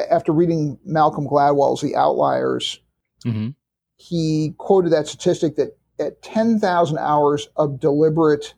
after 0.09 0.31
reading 0.31 0.79
Malcolm 0.85 1.27
Gladwell's 1.27 1.81
The 1.81 1.95
Outliers, 1.95 2.79
mm-hmm. 3.25 3.49
he 3.97 4.53
quoted 4.57 4.91
that 4.91 5.07
statistic 5.07 5.55
that 5.55 5.77
at 5.99 6.21
10,000 6.21 6.97
hours 6.97 7.49
of 7.55 7.79
deliberate 7.79 8.53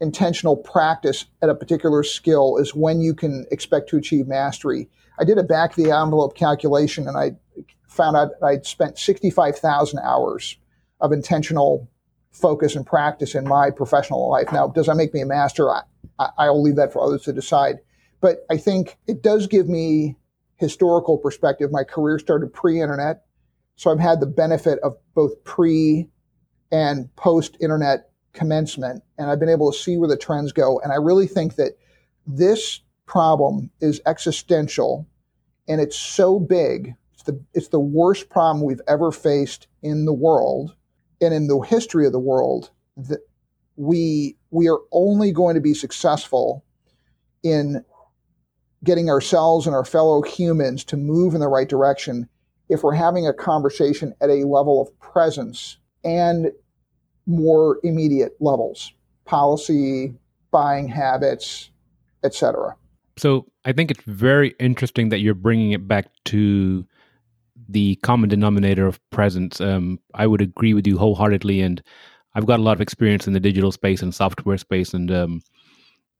intentional 0.00 0.56
practice 0.56 1.26
at 1.42 1.48
a 1.48 1.54
particular 1.54 2.02
skill 2.02 2.56
is 2.56 2.74
when 2.74 3.00
you 3.00 3.14
can 3.14 3.46
expect 3.50 3.88
to 3.90 3.96
achieve 3.96 4.26
mastery. 4.26 4.88
I 5.18 5.24
did 5.24 5.38
a 5.38 5.42
back 5.42 5.70
of 5.70 5.76
the 5.76 5.92
envelope 5.92 6.34
calculation 6.34 7.06
and 7.06 7.16
I 7.16 7.32
found 7.86 8.16
out 8.16 8.30
I'd 8.42 8.64
spent 8.64 8.98
65,000 8.98 9.98
hours 10.00 10.56
of 11.00 11.12
intentional 11.12 11.88
focus 12.32 12.76
and 12.76 12.86
practice 12.86 13.34
in 13.34 13.46
my 13.46 13.70
professional 13.70 14.30
life. 14.30 14.52
Now, 14.52 14.68
does 14.68 14.86
that 14.86 14.96
make 14.96 15.12
me 15.12 15.20
a 15.20 15.26
master? 15.26 15.70
I, 15.70 15.82
I, 16.18 16.48
will 16.48 16.62
leave 16.62 16.76
that 16.76 16.92
for 16.92 17.02
others 17.02 17.22
to 17.22 17.32
decide. 17.32 17.80
But 18.20 18.46
I 18.50 18.56
think 18.56 18.96
it 19.06 19.22
does 19.22 19.46
give 19.46 19.68
me 19.68 20.16
historical 20.60 21.18
perspective. 21.18 21.72
My 21.72 21.82
career 21.82 22.18
started 22.18 22.52
pre-internet, 22.52 23.24
so 23.76 23.90
I've 23.90 23.98
had 23.98 24.20
the 24.20 24.26
benefit 24.26 24.78
of 24.80 24.96
both 25.14 25.42
pre 25.42 26.08
and 26.70 27.14
post-internet 27.16 28.10
commencement, 28.32 29.02
and 29.18 29.28
I've 29.28 29.40
been 29.40 29.48
able 29.48 29.72
to 29.72 29.76
see 29.78 29.96
where 29.96 30.08
the 30.08 30.16
trends 30.16 30.52
go. 30.52 30.78
And 30.80 30.92
I 30.92 30.96
really 30.96 31.26
think 31.26 31.56
that 31.56 31.72
this 32.26 32.80
problem 33.06 33.70
is 33.80 34.00
existential, 34.06 35.08
and 35.66 35.80
it's 35.80 35.98
so 35.98 36.38
big 36.38 36.94
it's 37.20 37.26
the, 37.26 37.44
it's 37.52 37.68
the 37.68 37.80
worst 37.80 38.30
problem 38.30 38.64
we've 38.64 38.80
ever 38.88 39.12
faced 39.12 39.66
in 39.82 40.06
the 40.06 40.12
world 40.12 40.74
and 41.20 41.34
in 41.34 41.48
the 41.48 41.60
history 41.60 42.06
of 42.06 42.12
the 42.12 42.18
world 42.18 42.70
that 42.96 43.20
we 43.76 44.36
we 44.50 44.68
are 44.70 44.78
only 44.90 45.30
going 45.30 45.54
to 45.54 45.60
be 45.60 45.74
successful 45.74 46.64
in 47.42 47.84
getting 48.84 49.10
ourselves 49.10 49.66
and 49.66 49.74
our 49.74 49.84
fellow 49.84 50.22
humans 50.22 50.84
to 50.84 50.96
move 50.96 51.34
in 51.34 51.40
the 51.40 51.48
right 51.48 51.68
direction 51.68 52.28
if 52.68 52.82
we're 52.82 52.94
having 52.94 53.26
a 53.26 53.32
conversation 53.32 54.14
at 54.20 54.30
a 54.30 54.46
level 54.46 54.80
of 54.80 54.98
presence 55.00 55.76
and 56.04 56.52
more 57.26 57.78
immediate 57.82 58.32
levels 58.40 58.92
policy 59.24 60.14
buying 60.50 60.88
habits 60.88 61.70
etc 62.24 62.74
so 63.16 63.46
i 63.64 63.72
think 63.72 63.90
it's 63.90 64.02
very 64.04 64.54
interesting 64.58 65.10
that 65.10 65.18
you're 65.18 65.34
bringing 65.34 65.72
it 65.72 65.86
back 65.86 66.06
to 66.24 66.84
the 67.70 67.96
common 67.96 68.28
denominator 68.28 68.86
of 68.86 69.00
presence. 69.10 69.60
Um, 69.60 70.00
I 70.14 70.26
would 70.26 70.40
agree 70.40 70.74
with 70.74 70.86
you 70.86 70.98
wholeheartedly, 70.98 71.60
and 71.60 71.82
I've 72.34 72.46
got 72.46 72.58
a 72.58 72.62
lot 72.62 72.72
of 72.72 72.80
experience 72.80 73.26
in 73.26 73.32
the 73.32 73.40
digital 73.40 73.72
space 73.72 74.02
and 74.02 74.14
software 74.14 74.58
space, 74.58 74.92
and 74.92 75.10
um, 75.10 75.42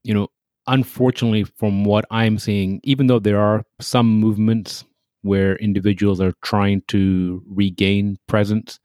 you 0.04 0.14
know, 0.14 0.28
unfortunately, 0.70 1.44
from 1.44 1.84
what 1.84 2.06
I'm 2.10 2.38
seeing, 2.38 2.80
even 2.84 3.08
though 3.08 3.18
there 3.18 3.40
are 3.40 3.64
some 3.80 4.06
movements 4.06 4.84
where 5.22 5.56
individuals 5.56 6.20
are 6.20 6.32
trying 6.42 6.82
to 6.88 7.42
regain 7.46 8.16
presence, 8.26 8.78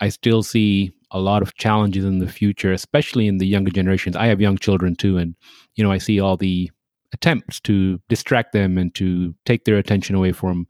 I 0.00 0.10
still 0.10 0.42
see 0.42 0.92
a 1.12 1.20
lot 1.20 1.40
of 1.40 1.54
challenges 1.54 2.04
in 2.04 2.18
the 2.18 2.28
future, 2.28 2.72
especially 2.72 3.28
in 3.28 3.38
the 3.38 3.46
younger 3.46 3.70
generations. 3.70 4.16
I 4.16 4.26
have 4.26 4.40
young 4.40 4.58
children 4.58 4.96
too, 4.96 5.16
and 5.16 5.34
you 5.76 5.84
know, 5.84 5.92
I 5.92 5.98
see 5.98 6.20
all 6.20 6.36
the 6.36 6.70
attempts 7.12 7.60
to 7.60 8.00
distract 8.08 8.52
them 8.52 8.76
and 8.76 8.94
to 8.96 9.34
take 9.46 9.64
their 9.64 9.78
attention 9.78 10.16
away 10.16 10.32
from 10.32 10.66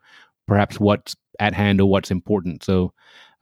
perhaps 0.47 0.79
what's 0.79 1.17
at 1.41 1.55
hand 1.55 1.81
or 1.81 1.89
what's 1.89 2.11
important. 2.11 2.63
So 2.63 2.93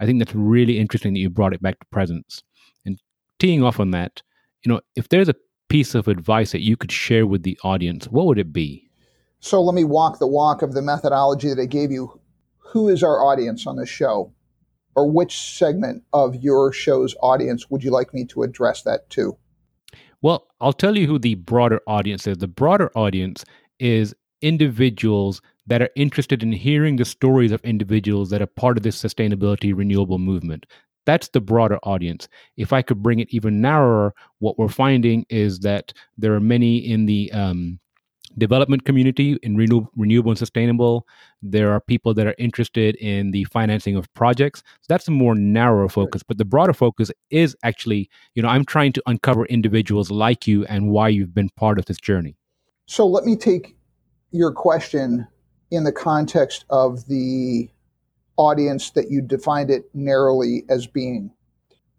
I 0.01 0.07
think 0.07 0.21
that's 0.21 0.35
really 0.35 0.79
interesting 0.79 1.13
that 1.15 1.21
you 1.21 1.29
brought 1.29 1.55
it 1.55 1.63
back 1.63 1.81
to 1.81 1.87
presence. 1.87 2.43
And 2.87 2.99
teeing 3.41 3.63
off 3.65 3.81
on 3.81 3.91
that, 3.91 4.23
you 4.65 4.73
know, 4.73 4.81
if 4.97 5.09
there's 5.09 5.29
a 5.29 5.35
piece 5.75 5.97
of 5.97 6.07
advice 6.07 6.53
that 6.53 6.63
you 6.63 6.77
could 6.77 6.93
share 6.93 7.27
with 7.27 7.43
the 7.43 7.59
audience, 7.65 8.07
what 8.07 8.27
would 8.27 8.39
it 8.39 8.53
be? 8.53 8.89
So 9.41 9.61
let 9.61 9.75
me 9.75 9.83
walk 9.83 10.21
the 10.21 10.27
walk 10.29 10.63
of 10.63 10.73
the 10.73 10.81
methodology 10.81 11.49
that 11.49 11.61
I 11.61 11.67
gave 11.67 11.91
you. 11.91 12.21
Who 12.59 12.87
is 12.89 13.03
our 13.03 13.25
audience 13.25 13.67
on 13.67 13.75
this 13.75 13.89
show? 13.89 14.33
Or 14.95 15.11
which 15.11 15.37
segment 15.37 16.05
of 16.13 16.37
your 16.37 16.73
show's 16.73 17.17
audience 17.21 17.71
would 17.71 17.83
you 17.83 17.91
like 17.91 18.15
me 18.15 18.25
to 18.27 18.45
address 18.45 18.83
that 18.83 19.11
to? 19.11 19.37
Well, 20.23 20.47
I'll 20.61 20.73
tell 20.73 20.97
you 20.97 21.09
who 21.09 21.19
the 21.19 21.35
broader 21.35 21.81
audience 21.89 22.29
is. 22.29 22.39
The 22.39 22.47
broader 22.47 22.97
audience 22.97 23.45
is 23.81 24.15
individuals 24.43 25.43
that 25.67 25.83
are 25.83 25.91
interested 25.97 26.45
in 26.45 26.53
hearing 26.53 26.97
the 26.97 27.05
stories 27.05 27.51
of 27.51 27.61
individuals 27.65 28.31
that 28.31 28.41
are 28.41 28.47
part 28.47 28.77
of 28.77 28.85
this 28.85 29.03
sustainability 29.03 29.77
renewable 29.77 30.21
movement. 30.21 30.67
That's 31.07 31.29
the 31.29 31.41
broader 31.41 31.79
audience. 31.83 32.29
If 32.57 32.73
I 32.73 32.83
could 32.83 33.03
bring 33.03 33.19
it 33.19 33.29
even 33.31 33.61
narrower, 33.61 34.15
what 34.39 34.59
we're 34.59 34.69
finding 34.69 35.27
is 35.29 35.61
that 35.61 35.93
there 36.17 36.35
are 36.35 36.41
many 36.41 36.79
in 36.79 37.07
the 37.07 37.31
um, 37.33 37.79
development 38.39 38.85
community 38.85 39.39
in 39.43 39.57
renew- 39.57 39.87
renewable 39.97 40.31
and 40.31 40.39
sustainable. 40.39 41.07
There 41.43 41.73
are 41.73 41.81
people 41.81 42.15
that 42.15 42.27
are 42.27 42.35
interested 42.39 42.97
in 42.97 43.31
the 43.31 43.45
financing 43.45 43.97
of 43.97 44.13
projects. 44.15 44.61
So 44.81 44.87
that's 44.89 45.09
a 45.09 45.13
more 45.13 45.35
narrow 45.35 45.89
focus. 45.89 46.23
But 46.23 46.39
the 46.39 46.45
broader 46.45 46.73
focus 46.73 47.11
is 47.31 47.57
actually, 47.63 48.09
you 48.35 48.43
know, 48.43 48.49
I'm 48.49 48.65
trying 48.65 48.93
to 48.95 49.03
uncover 49.07 49.47
individuals 49.47 50.11
like 50.11 50.47
you 50.47 50.65
and 50.67 50.91
why 50.91 51.09
you've 51.09 51.35
been 51.35 51.51
part 51.57 51.79
of 51.79 51.87
this 51.87 51.99
journey. 51.99 52.37
So 52.87 53.07
let 53.07 53.25
me 53.25 53.37
take 53.37 53.77
your 54.31 54.53
question 54.53 55.27
in 55.71 55.85
the 55.85 55.93
context 55.93 56.65
of 56.71 57.07
the 57.07 57.69
audience 58.37 58.91
that 58.91 59.11
you 59.11 59.21
defined 59.21 59.71
it 59.71 59.85
narrowly 59.95 60.65
as 60.69 60.87
being. 60.87 61.31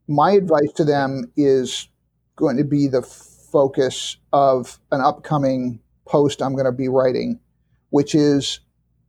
My 0.08 0.32
advice 0.32 0.71
to 0.74 0.84
them 0.84 1.32
is 1.36 1.88
going 2.36 2.58
to 2.58 2.63
be 2.63 2.88
the 2.88 3.02
focus 3.02 4.17
of 4.34 4.80
an 4.91 5.02
upcoming 5.02 5.80
post 6.06 6.41
I'm 6.41 6.54
going 6.54 6.65
to 6.65 6.71
be 6.71 6.89
writing. 6.89 7.39
which 7.95 8.13
is 8.13 8.60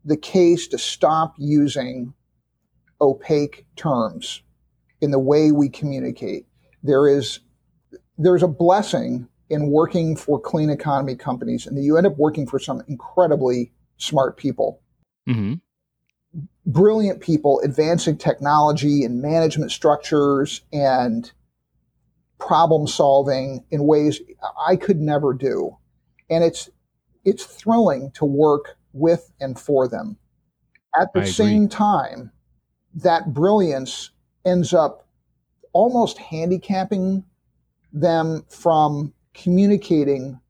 the 0.05 0.17
case 0.17 0.69
to 0.69 0.79
stop 0.79 1.35
using 1.39 2.15
opaque 3.01 3.67
terms 3.75 4.43
in 5.01 5.11
the 5.11 5.19
way 5.19 5.51
we 5.51 5.69
communicate. 5.69 6.47
There 6.85 7.09
is 7.09 7.41
there's 8.17 8.45
a 8.45 8.49
blessing 8.49 9.29
in 9.51 9.71
working 9.71 10.15
for 10.15 10.41
clean 10.41 10.71
economy 10.71 11.17
companies, 11.17 11.67
and 11.67 11.83
you 11.85 11.97
end 11.97 12.07
up 12.07 12.17
working 12.17 12.47
for 12.47 12.61
some 12.61 12.81
incredibly 12.87 13.73
smart 13.97 14.37
people. 14.37 14.81
Mm-hmm. 15.29 15.55
Brilliant 16.67 17.21
people 17.21 17.61
advancing 17.65 18.19
technology 18.19 19.05
and 19.05 19.23
management 19.23 19.71
structures 19.71 20.63
and 20.73 21.31
problem 22.39 22.87
solving 22.87 23.65
in 23.71 23.87
ways 23.87 24.21
I 24.67 24.77
could 24.77 25.01
never 25.01 25.33
do. 25.33 25.77
And 26.29 26.43
it's 26.45 26.69
it's 27.25 27.45
thrilling 27.45 28.11
to 28.13 28.25
work 28.25 28.77
with 28.93 29.31
and 29.41 29.59
for 29.59 29.89
them. 29.89 30.17
At 30.99 31.13
the 31.13 31.27
same 31.27 31.69
time, 31.69 32.31
that 32.95 33.35
brilliance 33.35 34.11
ends 34.45 34.73
up 34.73 35.07
almost 35.73 36.19
handicapping 36.19 37.25
them 37.93 38.45
from 38.49 39.13
communicating 39.35 40.41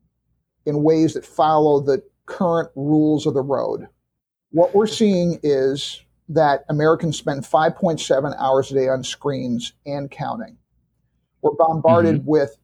in 0.66 0.82
ways 0.82 1.14
that 1.14 1.24
follow 1.24 1.80
the 1.80 2.02
current 2.26 2.70
rules 2.76 3.26
of 3.26 3.34
the 3.34 3.42
road. 3.42 3.88
What 4.56 4.74
we're 4.74 4.86
seeing 4.86 5.38
is 5.42 6.00
that 6.30 6.64
Americans 6.70 7.18
spend 7.18 7.42
5.7 7.42 8.34
hours 8.38 8.70
a 8.70 8.74
day 8.74 8.88
on 8.88 9.04
screens 9.04 9.74
and 9.84 10.10
counting. 10.10 10.56
We're 11.42 11.52
bombarded 11.58 12.20
mm-hmm. 12.20 12.30
with 12.30 12.56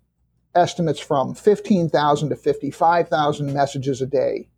estimates 0.54 1.00
from 1.00 1.34
15,000 1.34 2.30
to 2.30 2.36
55,000 2.36 3.52
messages 3.52 4.00
a 4.00 4.06
day. 4.06 4.48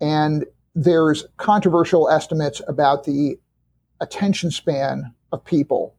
And 0.00 0.44
there's 0.74 1.28
controversial 1.36 2.10
estimates 2.10 2.60
about 2.66 3.04
the 3.04 3.38
attention 4.00 4.50
span 4.50 5.14
of 5.30 5.44
people 5.44 5.94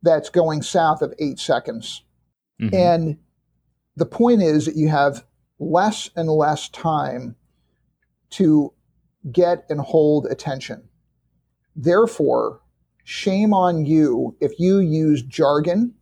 that's 0.00 0.30
going 0.30 0.62
south 0.62 1.02
of 1.02 1.12
eight 1.18 1.38
seconds. 1.38 2.02
Mm-hmm. 2.62 2.74
And 2.74 3.18
the 3.94 4.06
point 4.06 4.40
is 4.40 4.64
that 4.64 4.76
you 4.76 4.88
have 4.88 5.22
less 5.58 6.08
and 6.16 6.30
less 6.30 6.70
time 6.70 7.36
to 8.30 8.72
get 9.32 9.64
and 9.68 9.80
hold 9.80 10.26
attention. 10.26 10.88
Therefore, 11.76 12.60
shame 13.04 13.52
on 13.52 13.86
you 13.86 14.36
if 14.40 14.58
you 14.58 14.78
use 14.78 15.22
jargon, 15.22 15.94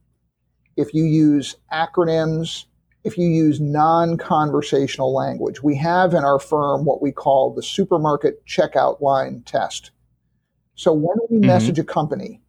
if 0.77 0.95
you 0.95 1.05
use 1.05 1.57
acronyms, 1.73 2.65
if 3.05 3.17
you 3.17 3.29
use 3.29 3.61
non 3.61 4.17
conversational 4.17 5.15
language. 5.15 5.63
We 5.63 5.77
have 5.77 6.15
in 6.15 6.25
our 6.25 6.39
firm 6.39 6.85
what 6.85 7.03
we 7.03 7.13
call 7.13 7.53
the 7.53 7.63
supermarket 7.63 8.45
checkout 8.47 9.01
line 9.01 9.43
test. 9.47 9.91
So 10.75 10.93
when 10.93 11.17
we 11.31 11.39
mm-hmm. 11.39 11.47
message 11.47 11.79
a 11.79 11.85
company, 11.85 12.41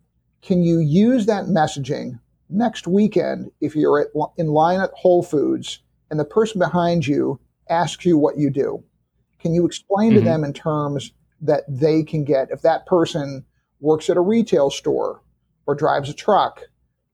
can 0.42 0.64
you 0.64 0.80
use 0.80 1.26
that 1.26 1.46
messaging 1.46 2.20
next 2.50 2.88
weekend 2.88 3.52
if 3.62 3.76
you're 3.76 4.02
at, 4.02 4.08
in 4.38 4.48
line 4.48 4.82
at 4.82 4.92
Whole 4.94 5.24
Foods 5.24 5.82
and 6.10 6.20
the 6.20 6.26
person 6.26 6.60
behind 6.60 7.08
you 7.08 7.40
asks 7.70 8.06
you 8.06 8.18
what 8.18 8.38
you 8.38 8.50
do? 8.50 8.84
Can 9.40 9.54
you 9.54 9.66
explain 9.66 10.12
mm-hmm. 10.12 10.20
to 10.20 10.26
them 10.26 10.44
in 10.44 10.54
terms 10.54 11.12
that 11.42 11.64
they 11.68 12.04
can 12.04 12.24
get 12.24 12.52
if 12.52 12.62
that 12.62 12.86
person 12.86 13.46
works 13.80 14.10
at 14.10 14.18
a 14.18 14.22
retail 14.22 14.70
store 14.70 15.22
or 15.66 15.76
drives 15.76 16.10
a 16.10 16.14
truck 16.14 16.62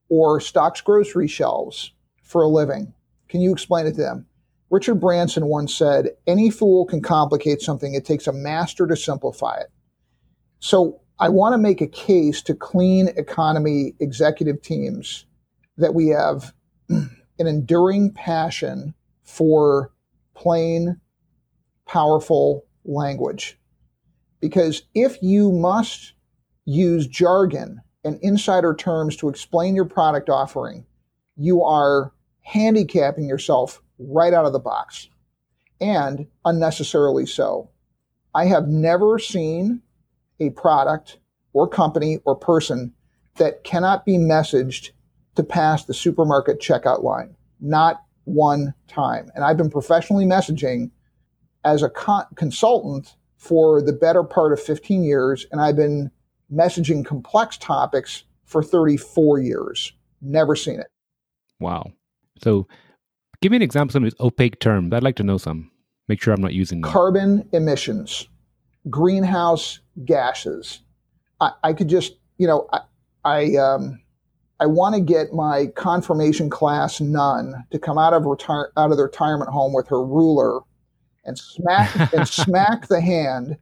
or 0.09 0.39
stocks 0.39 0.81
grocery 0.81 1.27
shelves 1.27 1.91
for 2.23 2.41
a 2.41 2.47
living? 2.47 2.93
Can 3.29 3.41
you 3.41 3.51
explain 3.51 3.85
it 3.85 3.91
to 3.91 4.01
them? 4.01 4.25
Richard 4.69 4.95
Branson 4.95 5.45
once 5.45 5.73
said, 5.73 6.09
Any 6.27 6.49
fool 6.49 6.85
can 6.85 7.01
complicate 7.01 7.61
something, 7.61 7.93
it 7.93 8.05
takes 8.05 8.27
a 8.27 8.33
master 8.33 8.87
to 8.87 8.95
simplify 8.95 9.57
it. 9.57 9.67
So 10.59 11.01
I 11.19 11.29
want 11.29 11.53
to 11.53 11.57
make 11.57 11.81
a 11.81 11.87
case 11.87 12.41
to 12.43 12.55
clean 12.55 13.09
economy 13.15 13.93
executive 13.99 14.61
teams 14.61 15.25
that 15.77 15.93
we 15.93 16.07
have 16.07 16.53
an 16.89 17.09
enduring 17.39 18.11
passion 18.11 18.93
for 19.23 19.91
plain, 20.33 20.99
powerful 21.87 22.65
language. 22.83 23.57
Because 24.41 24.83
if 24.93 25.17
you 25.21 25.51
must 25.51 26.13
use 26.65 27.07
jargon 27.07 27.81
and 28.03 28.19
insider 28.21 28.75
terms 28.75 29.15
to 29.17 29.29
explain 29.29 29.75
your 29.75 29.85
product 29.85 30.29
offering, 30.29 30.85
you 31.35 31.63
are 31.63 32.13
handicapping 32.41 33.27
yourself 33.27 33.81
right 33.97 34.33
out 34.33 34.45
of 34.45 34.53
the 34.53 34.59
box 34.59 35.09
and 35.81 36.27
unnecessarily 36.45 37.25
so. 37.25 37.69
I 38.33 38.45
have 38.45 38.67
never 38.67 39.17
seen 39.17 39.81
a 40.39 40.49
product 40.51 41.19
or 41.53 41.67
company 41.67 42.19
or 42.25 42.35
person 42.35 42.93
that 43.37 43.63
cannot 43.63 44.05
be 44.05 44.17
messaged 44.17 44.91
to 45.35 45.43
pass 45.43 45.85
the 45.85 45.93
supermarket 45.93 46.59
checkout 46.59 47.03
line. 47.03 47.35
Not 47.59 48.03
one 48.25 48.73
time. 48.87 49.31
And 49.35 49.43
I've 49.43 49.57
been 49.57 49.69
professionally 49.69 50.25
messaging 50.25 50.91
as 51.65 51.83
a 51.83 51.89
con- 51.89 52.27
consultant 52.35 53.15
for 53.37 53.81
the 53.81 53.91
better 53.91 54.23
part 54.23 54.53
of 54.53 54.61
15 54.61 55.03
years, 55.03 55.45
and 55.51 55.59
I've 55.59 55.75
been 55.75 56.11
messaging 56.53 57.05
complex 57.05 57.57
topics 57.57 58.23
for 58.45 58.63
34 58.63 59.39
years. 59.39 59.91
Never 60.21 60.55
seen 60.55 60.79
it. 60.79 60.87
Wow. 61.59 61.91
So 62.41 62.67
give 63.41 63.51
me 63.51 63.57
an 63.57 63.61
example 63.61 63.89
of 63.89 63.93
some 63.93 64.03
of 64.03 64.11
these 64.11 64.19
opaque 64.19 64.59
terms. 64.59 64.93
I'd 64.93 65.03
like 65.03 65.15
to 65.17 65.23
know 65.23 65.37
some. 65.37 65.71
Make 66.07 66.21
sure 66.21 66.33
I'm 66.33 66.41
not 66.41 66.53
using 66.53 66.81
them. 66.81 66.91
Carbon 66.91 67.49
emissions, 67.51 68.27
greenhouse 68.89 69.79
gases. 70.05 70.81
I, 71.41 71.51
I 71.63 71.73
could 71.73 71.87
just, 71.87 72.13
you 72.37 72.47
know, 72.47 72.67
I, 72.71 72.79
I, 73.23 73.55
um, 73.57 73.99
I 74.59 74.67
want 74.67 74.95
to 74.95 75.01
get 75.01 75.33
my 75.33 75.67
confirmation 75.75 76.49
class 76.49 77.01
nun 77.01 77.65
to 77.71 77.79
come 77.79 77.97
out 77.97 78.13
of 78.13 78.25
retire 78.25 78.71
out 78.77 78.91
of 78.91 78.97
the 78.97 79.03
retirement 79.03 79.49
home 79.49 79.73
with 79.73 79.87
her 79.89 80.03
ruler 80.03 80.61
and 81.25 81.37
smack 81.37 82.13
and 82.13 82.27
smack 82.27 82.87
the 82.87 83.01
hand 83.01 83.57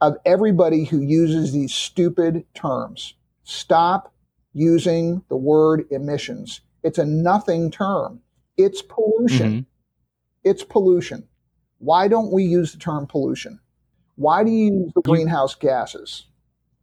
of 0.00 0.16
everybody 0.24 0.84
who 0.84 1.00
uses 1.00 1.52
these 1.52 1.72
stupid 1.72 2.44
terms. 2.54 3.14
Stop 3.44 4.12
using 4.52 5.22
the 5.28 5.36
word 5.36 5.86
emissions. 5.90 6.60
It's 6.82 6.98
a 6.98 7.04
nothing 7.04 7.70
term. 7.70 8.20
It's 8.56 8.82
pollution. 8.82 9.52
Mm-hmm. 9.52 9.60
It's 10.44 10.64
pollution. 10.64 11.28
Why 11.78 12.08
don't 12.08 12.32
we 12.32 12.44
use 12.44 12.72
the 12.72 12.78
term 12.78 13.06
pollution? 13.06 13.60
Why 14.16 14.44
do 14.44 14.50
you 14.50 14.72
use 14.72 14.92
the 14.94 15.02
greenhouse 15.02 15.54
gases? 15.54 16.26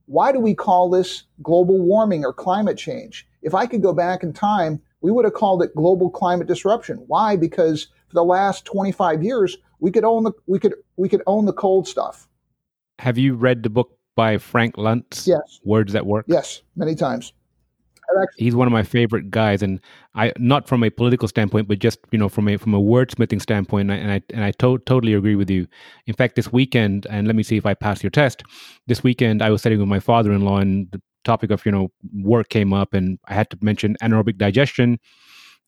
Why 0.06 0.32
do 0.32 0.40
we 0.40 0.56
call 0.56 0.90
this 0.90 1.24
global 1.44 1.80
warming 1.80 2.26
or 2.26 2.34
climate 2.34 2.78
change? 2.78 3.28
If 3.42 3.54
I 3.54 3.68
could 3.68 3.84
go 3.84 3.94
back 3.94 4.24
in 4.24 4.34
time, 4.34 4.82
we 5.02 5.12
would 5.12 5.26
have 5.26 5.34
called 5.34 5.62
it 5.62 5.76
global 5.76 6.10
climate 6.10 6.48
disruption. 6.48 7.04
Why? 7.08 7.36
Because 7.36 7.86
for 8.08 8.16
the 8.16 8.24
last 8.24 8.66
25 8.66 9.24
years, 9.24 9.58
we 9.80 9.92
could 9.92 10.04
own 10.04 10.24
the 10.24 10.32
we 10.48 10.60
could 10.60 10.76
we 10.98 11.10
could 11.10 11.24
own 11.28 11.46
the 11.46 11.54
cold 11.54 11.88
stuff. 11.88 12.28
Have 13.00 13.18
you 13.18 13.36
read 13.36 13.64
the 13.64 13.70
book 13.70 13.98
by 14.16 14.38
Frank 14.38 14.76
Luntz? 14.76 15.26
Yes. 15.26 15.60
Words 15.64 15.94
that 15.94 16.06
work. 16.06 16.26
Yes, 16.28 16.62
many 16.76 16.96
times. 16.96 17.34
Actually, 18.22 18.44
he's 18.44 18.56
one 18.56 18.68
of 18.68 18.74
my 18.74 18.82
favorite 18.82 19.30
guys, 19.30 19.62
and 19.62 19.80
I 20.16 20.34
not 20.38 20.68
from 20.68 20.84
a 20.84 20.90
political 20.90 21.28
standpoint, 21.28 21.68
but 21.68 21.80
just 21.80 22.00
you 22.12 22.18
know 22.18 22.28
from 22.28 22.48
a 22.48 22.58
from 22.58 22.74
a 22.74 22.82
wordsmithing 22.82 23.42
standpoint, 23.42 23.92
and 23.92 23.94
I 23.94 24.02
and 24.02 24.12
I, 24.12 24.22
and 24.34 24.44
I 24.44 24.52
to- 24.52 24.80
totally 24.80 25.14
agree 25.14 25.36
with 25.36 25.50
you. 25.50 25.68
In 26.08 26.16
fact, 26.16 26.36
this 26.36 26.52
weekend, 26.52 27.06
and 27.10 27.28
let 27.28 27.36
me 27.36 27.44
see 27.44 27.58
if 27.58 27.68
I 27.68 27.76
pass 27.76 28.02
your 28.02 28.10
test. 28.10 28.44
This 28.88 29.04
weekend, 29.04 29.44
I 29.44 29.52
was 29.52 29.62
sitting 29.62 29.80
with 29.80 29.88
my 29.88 30.00
father-in-law, 30.00 30.58
and 30.58 30.92
the 30.92 31.02
topic 31.24 31.52
of 31.52 31.64
you 31.66 31.72
know 31.72 31.92
work 32.24 32.50
came 32.50 32.74
up, 32.74 32.94
and 32.96 33.20
I 33.28 33.36
had 33.36 33.50
to 33.52 33.58
mention 33.62 33.96
anaerobic 34.02 34.38
digestion, 34.38 34.98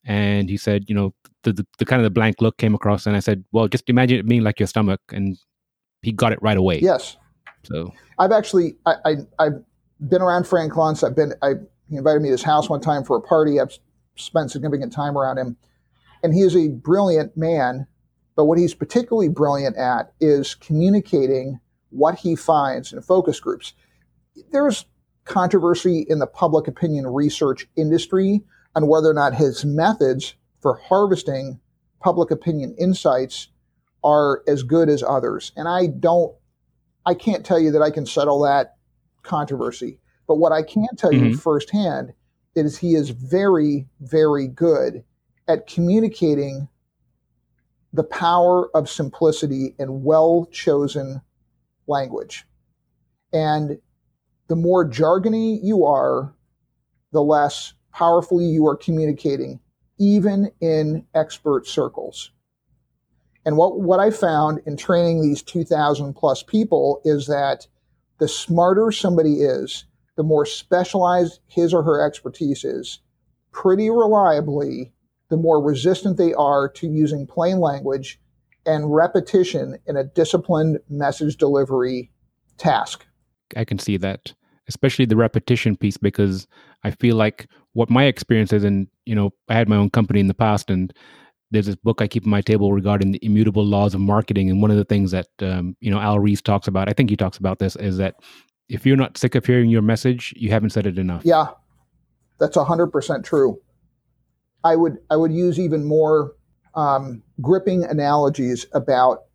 and 0.06 0.50
he 0.50 0.58
said, 0.58 0.86
you 0.88 0.96
know, 0.96 1.14
the, 1.44 1.54
the, 1.54 1.66
the 1.80 1.86
kind 1.86 2.00
of 2.00 2.04
the 2.04 2.10
blank 2.10 2.42
look 2.42 2.58
came 2.58 2.76
across, 2.76 3.06
and 3.06 3.16
I 3.16 3.20
said, 3.20 3.44
well, 3.52 3.68
just 3.68 3.90
imagine 3.90 4.20
it 4.20 4.28
being 4.28 4.44
like 4.44 4.60
your 4.60 4.68
stomach, 4.68 5.02
and 5.12 5.38
he 6.02 6.12
got 6.12 6.32
it 6.32 6.42
right 6.42 6.58
away. 6.58 6.80
Yes. 6.80 7.18
So 7.64 7.94
I've 8.18 8.32
actually 8.32 8.76
I, 8.86 8.96
I 9.06 9.16
I've 9.40 9.64
been 10.10 10.22
around 10.22 10.48
Frank 10.48 10.74
Luntz. 10.74 11.04
I've 11.04 11.16
been 11.16 11.34
I 11.42 11.54
he 11.90 11.98
invited 11.98 12.22
me 12.22 12.30
to 12.30 12.34
his 12.34 12.44
house 12.44 12.70
one 12.70 12.82
time 12.82 13.04
for 13.04 13.18
a 13.18 13.22
party. 13.22 13.60
I've 13.60 13.78
spent 14.16 14.52
significant 14.52 14.94
time 14.94 15.18
around 15.18 15.38
him, 15.38 15.58
and 16.24 16.34
he 16.34 16.42
is 16.42 16.56
a 16.56 16.70
brilliant 16.70 17.38
man. 17.38 17.88
But 18.36 18.46
what 18.46 18.58
he's 18.58 18.74
particularly 18.74 19.30
brilliant 19.30 19.78
at 19.78 20.14
is 20.20 20.56
communicating 20.56 21.60
what 21.90 22.16
he 22.16 22.36
finds 22.36 22.94
in 22.94 23.02
focus 23.02 23.40
groups. 23.40 23.74
There's 24.52 24.86
controversy 25.26 26.06
in 26.10 26.20
the 26.20 26.28
public 26.28 26.68
opinion 26.68 27.06
research 27.08 27.68
industry 27.76 28.42
on 28.76 28.88
whether 28.88 29.10
or 29.10 29.14
not 29.14 29.36
his 29.36 29.66
methods 29.66 30.36
for 30.62 30.76
harvesting 30.76 31.60
public 32.00 32.32
opinion 32.32 32.76
insights 32.80 33.48
are 34.04 34.44
as 34.48 34.64
good 34.64 34.90
as 34.90 35.04
others. 35.04 35.52
And 35.56 35.68
I 35.68 35.88
don't, 35.88 36.36
I 37.06 37.14
can't 37.14 37.46
tell 37.46 37.60
you 37.60 37.72
that 37.72 37.82
I 37.82 37.92
can 37.92 38.06
settle 38.06 38.42
that 38.42 38.76
controversy. 39.24 40.00
But 40.28 40.36
what 40.36 40.52
I 40.52 40.64
can 40.64 40.88
tell 40.98 41.12
mm-hmm. 41.12 41.28
you 41.28 41.38
firsthand 41.38 42.14
is 42.56 42.78
he 42.78 42.96
is 42.96 43.10
very, 43.10 43.88
very 44.00 44.48
good 44.48 45.04
at 45.48 45.68
communicating 45.68 46.68
the 47.94 48.04
power 48.04 48.70
of 48.76 48.90
simplicity 48.90 49.76
in 49.78 50.04
well 50.04 50.48
chosen 50.52 51.22
language. 51.88 52.46
And 53.34 53.80
the 54.48 54.56
more 54.56 54.88
jargony 54.88 55.60
you 55.62 55.86
are, 55.86 56.34
the 57.12 57.22
less 57.22 57.74
powerfully 57.92 58.46
you 58.46 58.68
are 58.68 58.76
communicating, 58.76 59.60
even 60.00 60.52
in 60.62 61.06
expert 61.14 61.68
circles. 61.68 62.32
And 63.46 63.58
what, 63.58 63.80
what 63.80 64.00
I 64.00 64.12
found 64.12 64.62
in 64.66 64.78
training 64.78 65.22
these 65.22 65.42
2,000 65.42 66.14
plus 66.14 66.44
people 66.44 67.02
is 67.04 67.28
that 67.28 67.68
the 68.20 68.28
smarter 68.28 68.92
somebody 68.92 69.42
is, 69.42 69.86
the 70.16 70.24
more 70.24 70.46
specialized 70.46 71.40
his 71.48 71.74
or 71.74 71.82
her 71.84 72.06
expertise 72.06 72.64
is, 72.64 73.00
pretty 73.52 73.90
reliably, 73.90 74.94
the 75.30 75.38
more 75.38 75.62
resistant 75.62 76.18
they 76.18 76.34
are 76.34 76.70
to 76.70 76.88
using 76.88 77.26
plain 77.26 77.60
language 77.60 78.20
and 78.66 78.94
repetition 78.94 79.80
in 79.88 79.98
a 79.98 80.04
disciplined 80.04 80.80
message 80.90 81.38
delivery 81.38 82.12
task. 82.58 83.06
I 83.56 83.66
can 83.66 83.80
see 83.80 83.98
that, 83.98 84.34
especially 84.72 85.06
the 85.06 85.18
repetition 85.18 85.76
piece, 85.76 85.98
because 85.98 86.48
I 86.84 86.92
feel 86.92 87.18
like 87.18 87.48
what 87.74 87.90
my 87.90 88.06
experience 88.06 88.54
is, 88.54 88.64
and 88.64 88.88
you 89.06 89.14
know, 89.14 89.32
I 89.50 89.56
had 89.56 89.68
my 89.68 89.76
own 89.76 89.90
company 89.90 90.22
in 90.22 90.28
the 90.28 90.34
past, 90.34 90.70
and 90.70 90.94
there's 91.52 91.66
this 91.66 91.76
book 91.76 92.02
I 92.02 92.08
keep 92.08 92.24
on 92.26 92.30
my 92.30 92.40
table 92.42 92.72
regarding 92.72 93.12
the 93.12 93.20
immutable 93.22 93.66
laws 93.66 93.94
of 93.94 94.00
marketing, 94.00 94.50
and 94.50 94.62
one 94.62 94.72
of 94.72 94.78
the 94.78 94.86
things 94.86 95.12
that 95.12 95.28
um, 95.42 95.76
you 95.82 95.92
know 95.92 96.00
Al 96.00 96.20
Ries 96.20 96.42
talks 96.42 96.68
about, 96.68 96.90
I 96.90 96.94
think 96.94 97.10
he 97.10 97.18
talks 97.18 97.38
about 97.38 97.60
this, 97.60 97.76
is 97.76 97.98
that 97.98 98.16
if 98.70 98.86
you're 98.86 98.98
not 98.98 99.18
sick 99.18 99.36
of 99.36 99.46
hearing 99.46 99.70
your 99.70 99.82
message, 99.82 100.34
you 100.38 100.50
haven't 100.50 100.70
said 100.70 100.88
it 100.88 100.98
enough. 100.98 101.24
Yeah, 101.26 101.48
that's 102.40 102.56
hundred 102.56 102.88
percent 102.88 103.26
true. 103.26 103.60
I 104.64 104.76
would 104.78 104.98
I 105.10 105.18
would 105.18 105.34
use 105.34 105.60
even 105.60 105.84
more 105.84 106.36
um, 106.76 107.24
gripping 107.42 107.84
analogies 107.84 108.66
about 108.74 109.26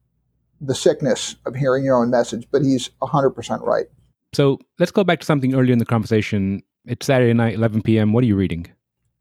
the 0.61 0.75
sickness 0.75 1.37
of 1.45 1.55
hearing 1.55 1.85
your 1.85 2.01
own 2.01 2.11
message, 2.11 2.47
but 2.51 2.63
he's 2.63 2.91
100% 3.03 3.63
right. 3.63 3.87
So 4.33 4.59
let's 4.79 4.93
go 4.93 5.05
back 5.05 5.21
to 5.21 5.27
something 5.27 5.55
earlier 5.55 5.73
in 5.73 5.79
the 5.79 5.87
conversation. 5.87 6.63
It's 6.85 7.07
Saturday 7.07 7.33
night, 7.33 7.55
11 7.55 7.83
p.m. 7.83 8.13
What 8.13 8.23
are 8.23 8.27
you 8.27 8.37
reading? 8.37 8.67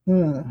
Hmm. 0.05 0.41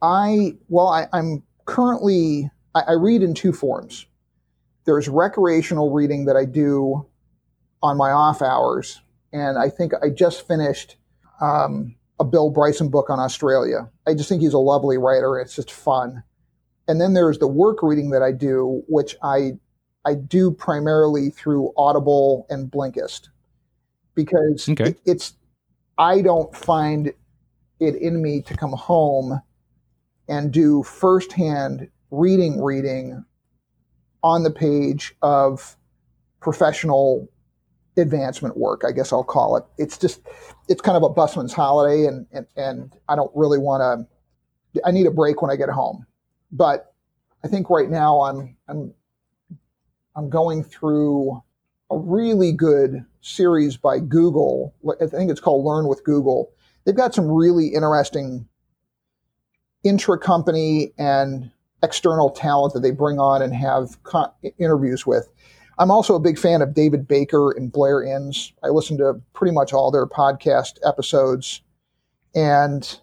I, 0.00 0.52
well, 0.68 0.88
I, 0.88 1.06
am 1.12 1.42
currently, 1.64 2.50
I, 2.74 2.80
I 2.88 2.92
read 2.92 3.22
in 3.22 3.34
two 3.34 3.52
forms. 3.52 4.06
There's 4.84 5.08
recreational 5.08 5.92
reading 5.92 6.24
that 6.26 6.36
I 6.36 6.44
do 6.44 7.06
on 7.82 7.96
my 7.96 8.10
off 8.10 8.42
hours. 8.42 9.00
And 9.32 9.58
I 9.58 9.68
think 9.68 9.92
I 10.02 10.08
just 10.10 10.46
finished 10.46 10.96
um, 11.40 11.94
a 12.20 12.24
Bill 12.24 12.50
Bryson 12.50 12.88
book 12.88 13.10
on 13.10 13.18
Australia. 13.18 13.90
I 14.06 14.14
just 14.14 14.28
think 14.28 14.42
he's 14.42 14.52
a 14.52 14.58
lovely 14.58 14.98
writer. 14.98 15.38
It's 15.38 15.56
just 15.56 15.70
fun. 15.70 16.22
And 16.88 17.00
then 17.00 17.14
there's 17.14 17.38
the 17.38 17.48
work 17.48 17.82
reading 17.82 18.10
that 18.10 18.22
I 18.22 18.32
do, 18.32 18.82
which 18.88 19.16
I 19.22 19.52
I 20.04 20.14
do 20.14 20.50
primarily 20.50 21.30
through 21.30 21.72
Audible 21.76 22.46
and 22.50 22.70
Blinkist 22.70 23.28
because 24.14 24.68
okay. 24.68 24.90
it, 24.90 25.00
it's 25.04 25.34
I 25.98 26.22
don't 26.22 26.54
find 26.54 27.12
it 27.80 27.94
in 27.96 28.22
me 28.22 28.42
to 28.42 28.56
come 28.56 28.72
home 28.72 29.40
and 30.28 30.52
do 30.52 30.82
firsthand 30.82 31.88
reading 32.10 32.60
reading 32.62 33.24
on 34.22 34.42
the 34.42 34.50
page 34.50 35.14
of 35.22 35.76
professional 36.40 37.28
advancement 37.96 38.56
work, 38.56 38.82
I 38.86 38.92
guess 38.92 39.12
I'll 39.12 39.24
call 39.24 39.56
it. 39.56 39.64
It's 39.78 39.98
just, 39.98 40.22
it's 40.68 40.80
kind 40.80 40.96
of 40.96 41.02
a 41.02 41.08
busman's 41.08 41.52
holiday, 41.52 42.06
and 42.06 42.26
and, 42.32 42.46
and 42.56 42.96
I 43.08 43.16
don't 43.16 43.32
really 43.34 43.58
want 43.58 44.08
to. 44.74 44.82
I 44.86 44.90
need 44.90 45.06
a 45.06 45.10
break 45.10 45.42
when 45.42 45.50
I 45.50 45.56
get 45.56 45.68
home, 45.68 46.06
but 46.50 46.94
I 47.44 47.48
think 47.48 47.68
right 47.68 47.90
now 47.90 48.22
I'm 48.22 48.56
I'm 48.68 48.94
I'm 50.16 50.28
going 50.28 50.62
through 50.64 51.42
a 51.90 51.98
really 51.98 52.52
good 52.52 53.04
series 53.20 53.76
by 53.76 53.98
Google. 53.98 54.74
I 55.00 55.06
think 55.06 55.30
it's 55.30 55.40
called 55.40 55.64
Learn 55.64 55.88
with 55.88 56.04
Google. 56.04 56.50
They've 56.84 56.96
got 56.96 57.14
some 57.14 57.30
really 57.30 57.68
interesting 57.68 58.48
intra-company 59.84 60.92
and 60.98 61.50
external 61.82 62.30
talent 62.30 62.74
that 62.74 62.80
they 62.80 62.90
bring 62.90 63.18
on 63.18 63.42
and 63.42 63.54
have 63.54 63.96
interviews 64.58 65.06
with. 65.06 65.28
I'm 65.78 65.90
also 65.90 66.14
a 66.14 66.20
big 66.20 66.38
fan 66.38 66.62
of 66.62 66.74
David 66.74 67.08
Baker 67.08 67.50
and 67.52 67.72
Blair 67.72 68.04
Enns. 68.04 68.52
I 68.62 68.68
listen 68.68 68.98
to 68.98 69.20
pretty 69.32 69.54
much 69.54 69.72
all 69.72 69.90
their 69.90 70.06
podcast 70.06 70.78
episodes, 70.84 71.62
and 72.34 73.00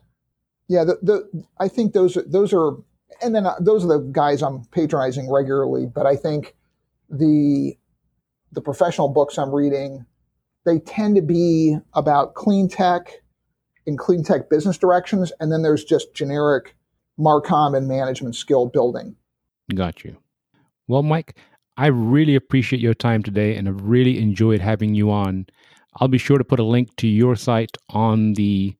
yeah, 0.67 0.83
the, 0.83 0.97
the 1.01 1.45
I 1.59 1.67
think 1.67 1.93
those 1.93 2.17
those 2.27 2.53
are, 2.53 2.73
and 3.21 3.33
then 3.33 3.47
uh, 3.47 3.55
those 3.59 3.83
are 3.83 3.87
the 3.87 4.07
guys 4.11 4.41
I'm 4.41 4.63
patronizing 4.65 5.29
regularly. 5.31 5.87
But 5.87 6.05
I 6.05 6.15
think 6.15 6.55
the 7.09 7.77
the 8.51 8.61
professional 8.61 9.09
books 9.09 9.37
I'm 9.37 9.53
reading, 9.53 10.05
they 10.65 10.79
tend 10.79 11.15
to 11.15 11.21
be 11.21 11.77
about 11.93 12.33
clean 12.33 12.67
tech 12.67 13.11
and 13.85 13.97
clean 13.97 14.23
tech 14.23 14.49
business 14.49 14.77
directions, 14.77 15.31
and 15.39 15.51
then 15.51 15.61
there's 15.61 15.83
just 15.83 16.13
generic 16.13 16.75
Marcom 17.19 17.75
and 17.75 17.87
management 17.87 18.35
skill 18.35 18.67
building. 18.67 19.15
Got 19.75 20.03
you. 20.03 20.17
Well, 20.87 21.03
Mike, 21.03 21.37
I 21.77 21.87
really 21.87 22.35
appreciate 22.35 22.81
your 22.81 22.93
time 22.93 23.23
today 23.23 23.55
and 23.55 23.67
I've 23.67 23.81
really 23.81 24.19
enjoyed 24.19 24.59
having 24.59 24.95
you 24.95 25.11
on. 25.11 25.45
I'll 25.95 26.07
be 26.07 26.17
sure 26.17 26.37
to 26.37 26.43
put 26.43 26.59
a 26.59 26.63
link 26.63 26.95
to 26.97 27.07
your 27.07 27.35
site 27.35 27.77
on 27.89 28.33
the 28.33 28.75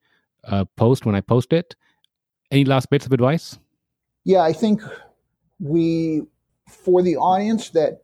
uh, 0.45 0.65
post 0.75 1.05
when 1.05 1.15
I 1.15 1.21
post 1.21 1.53
it. 1.53 1.75
Any 2.51 2.65
last 2.65 2.89
bits 2.89 3.05
of 3.05 3.13
advice? 3.13 3.59
Yeah, 4.25 4.41
I 4.41 4.53
think 4.53 4.81
we, 5.59 6.23
for 6.67 7.01
the 7.01 7.15
audience 7.15 7.69
that 7.69 8.01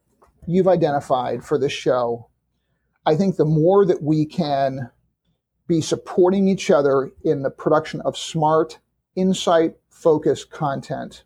you've 0.48 0.68
identified 0.68 1.44
for 1.44 1.58
this 1.58 1.72
show, 1.72 2.30
I 3.06 3.16
think 3.16 3.36
the 3.36 3.46
more 3.46 3.86
that 3.86 4.02
we 4.02 4.26
can 4.26 4.90
be 5.68 5.82
supporting 5.82 6.48
each 6.48 6.70
other 6.70 7.12
in 7.24 7.44
the 7.44 7.50
production 7.50 8.02
of 8.02 8.18
smart, 8.18 8.80
insight 9.16 9.76
focused 9.90 10.52
content 10.52 11.24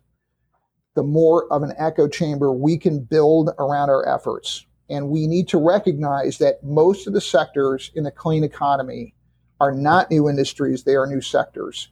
the 0.94 1.02
more 1.02 1.50
of 1.52 1.62
an 1.62 1.72
echo 1.78 2.08
chamber 2.08 2.52
we 2.52 2.76
can 2.76 3.00
build 3.00 3.50
around 3.58 3.90
our 3.90 4.06
efforts. 4.08 4.66
And 4.88 5.08
we 5.08 5.26
need 5.26 5.48
to 5.48 5.58
recognize 5.58 6.38
that 6.38 6.64
most 6.64 7.06
of 7.06 7.12
the 7.12 7.20
sectors 7.20 7.92
in 7.94 8.04
the 8.04 8.10
clean 8.10 8.42
economy 8.42 9.14
are 9.60 9.72
not 9.72 10.10
new 10.10 10.28
industries, 10.28 10.84
they 10.84 10.96
are 10.96 11.06
new 11.06 11.20
sectors. 11.20 11.88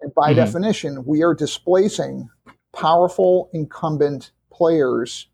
And 0.00 0.14
by 0.14 0.30
mm-hmm. 0.30 0.36
definition, 0.36 1.04
we 1.04 1.22
are 1.22 1.34
displacing 1.34 2.30
powerful 2.74 3.50
incumbent 3.52 4.30
players 4.50 5.28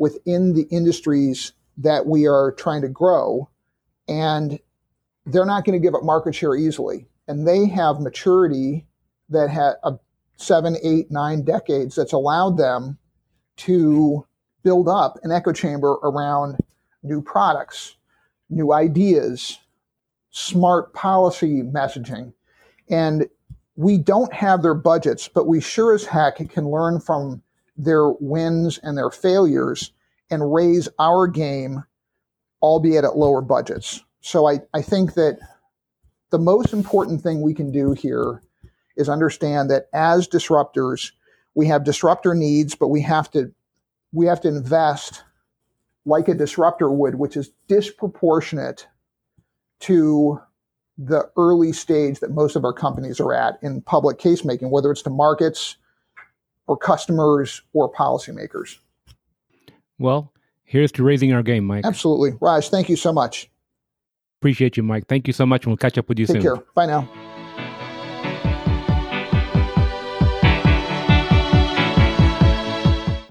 within 0.00 0.54
the 0.54 0.62
industries 0.70 1.52
that 1.76 2.06
we 2.06 2.26
are 2.26 2.52
trying 2.52 2.80
to 2.80 2.88
grow. 2.88 3.48
And 4.08 4.58
they're 5.26 5.44
not 5.44 5.64
going 5.64 5.80
to 5.80 5.86
give 5.86 5.94
up 5.94 6.02
market 6.02 6.34
share 6.34 6.56
easily. 6.56 7.06
And 7.28 7.46
they 7.46 7.66
have 7.68 8.00
maturity 8.00 8.86
that 9.28 9.50
had 9.50 9.74
a 9.84 9.98
seven, 10.36 10.78
eight, 10.82 11.10
nine 11.10 11.44
decades 11.44 11.94
that's 11.94 12.14
allowed 12.14 12.56
them 12.56 12.98
to 13.58 14.26
build 14.64 14.88
up 14.88 15.18
an 15.22 15.30
echo 15.30 15.52
chamber 15.52 15.92
around 16.02 16.56
new 17.02 17.20
products, 17.20 17.96
new 18.48 18.72
ideas, 18.72 19.58
smart 20.30 20.94
policy 20.94 21.62
messaging. 21.62 22.32
And 22.88 23.28
we 23.76 23.98
don't 23.98 24.32
have 24.32 24.62
their 24.62 24.74
budgets, 24.74 25.28
but 25.28 25.46
we 25.46 25.60
sure 25.60 25.94
as 25.94 26.06
heck 26.06 26.36
can 26.48 26.70
learn 26.70 27.00
from 27.00 27.42
their 27.84 28.08
wins 28.08 28.78
and 28.82 28.96
their 28.96 29.10
failures 29.10 29.92
and 30.30 30.52
raise 30.52 30.88
our 30.98 31.26
game, 31.26 31.82
albeit 32.62 33.04
at 33.04 33.16
lower 33.16 33.40
budgets. 33.40 34.04
So 34.20 34.46
I, 34.46 34.60
I 34.74 34.82
think 34.82 35.14
that 35.14 35.38
the 36.30 36.38
most 36.38 36.72
important 36.72 37.22
thing 37.22 37.40
we 37.40 37.54
can 37.54 37.72
do 37.72 37.92
here 37.92 38.42
is 38.96 39.08
understand 39.08 39.70
that 39.70 39.88
as 39.92 40.28
disruptors, 40.28 41.12
we 41.54 41.66
have 41.66 41.84
disruptor 41.84 42.34
needs, 42.34 42.74
but 42.74 42.88
we 42.88 43.00
have 43.02 43.30
to 43.32 43.52
we 44.12 44.26
have 44.26 44.40
to 44.40 44.48
invest 44.48 45.22
like 46.04 46.28
a 46.28 46.34
disruptor 46.34 46.90
would, 46.90 47.14
which 47.14 47.36
is 47.36 47.52
disproportionate 47.68 48.86
to 49.80 50.40
the 50.98 51.30
early 51.36 51.72
stage 51.72 52.18
that 52.20 52.32
most 52.32 52.56
of 52.56 52.64
our 52.64 52.72
companies 52.72 53.20
are 53.20 53.32
at 53.32 53.58
in 53.62 53.80
public 53.82 54.18
case 54.18 54.44
making, 54.44 54.70
whether 54.70 54.90
it's 54.90 55.02
to 55.02 55.10
markets 55.10 55.76
or 56.70 56.76
customers 56.76 57.62
or 57.72 57.92
policymakers. 57.92 58.76
Well, 59.98 60.32
here's 60.62 60.92
to 60.92 61.02
raising 61.02 61.32
our 61.32 61.42
game, 61.42 61.64
Mike. 61.64 61.84
Absolutely. 61.84 62.38
Raj, 62.40 62.68
thank 62.68 62.88
you 62.88 62.94
so 62.94 63.12
much. 63.12 63.50
Appreciate 64.40 64.76
you, 64.76 64.84
Mike. 64.84 65.08
Thank 65.08 65.26
you 65.26 65.32
so 65.32 65.44
much. 65.44 65.64
And 65.64 65.72
we'll 65.72 65.78
catch 65.78 65.98
up 65.98 66.08
with 66.08 66.20
you 66.20 66.26
Take 66.26 66.34
soon. 66.34 66.42
Take 66.42 66.54
care. 66.54 66.64
Bye 66.76 66.86
now. 66.86 67.08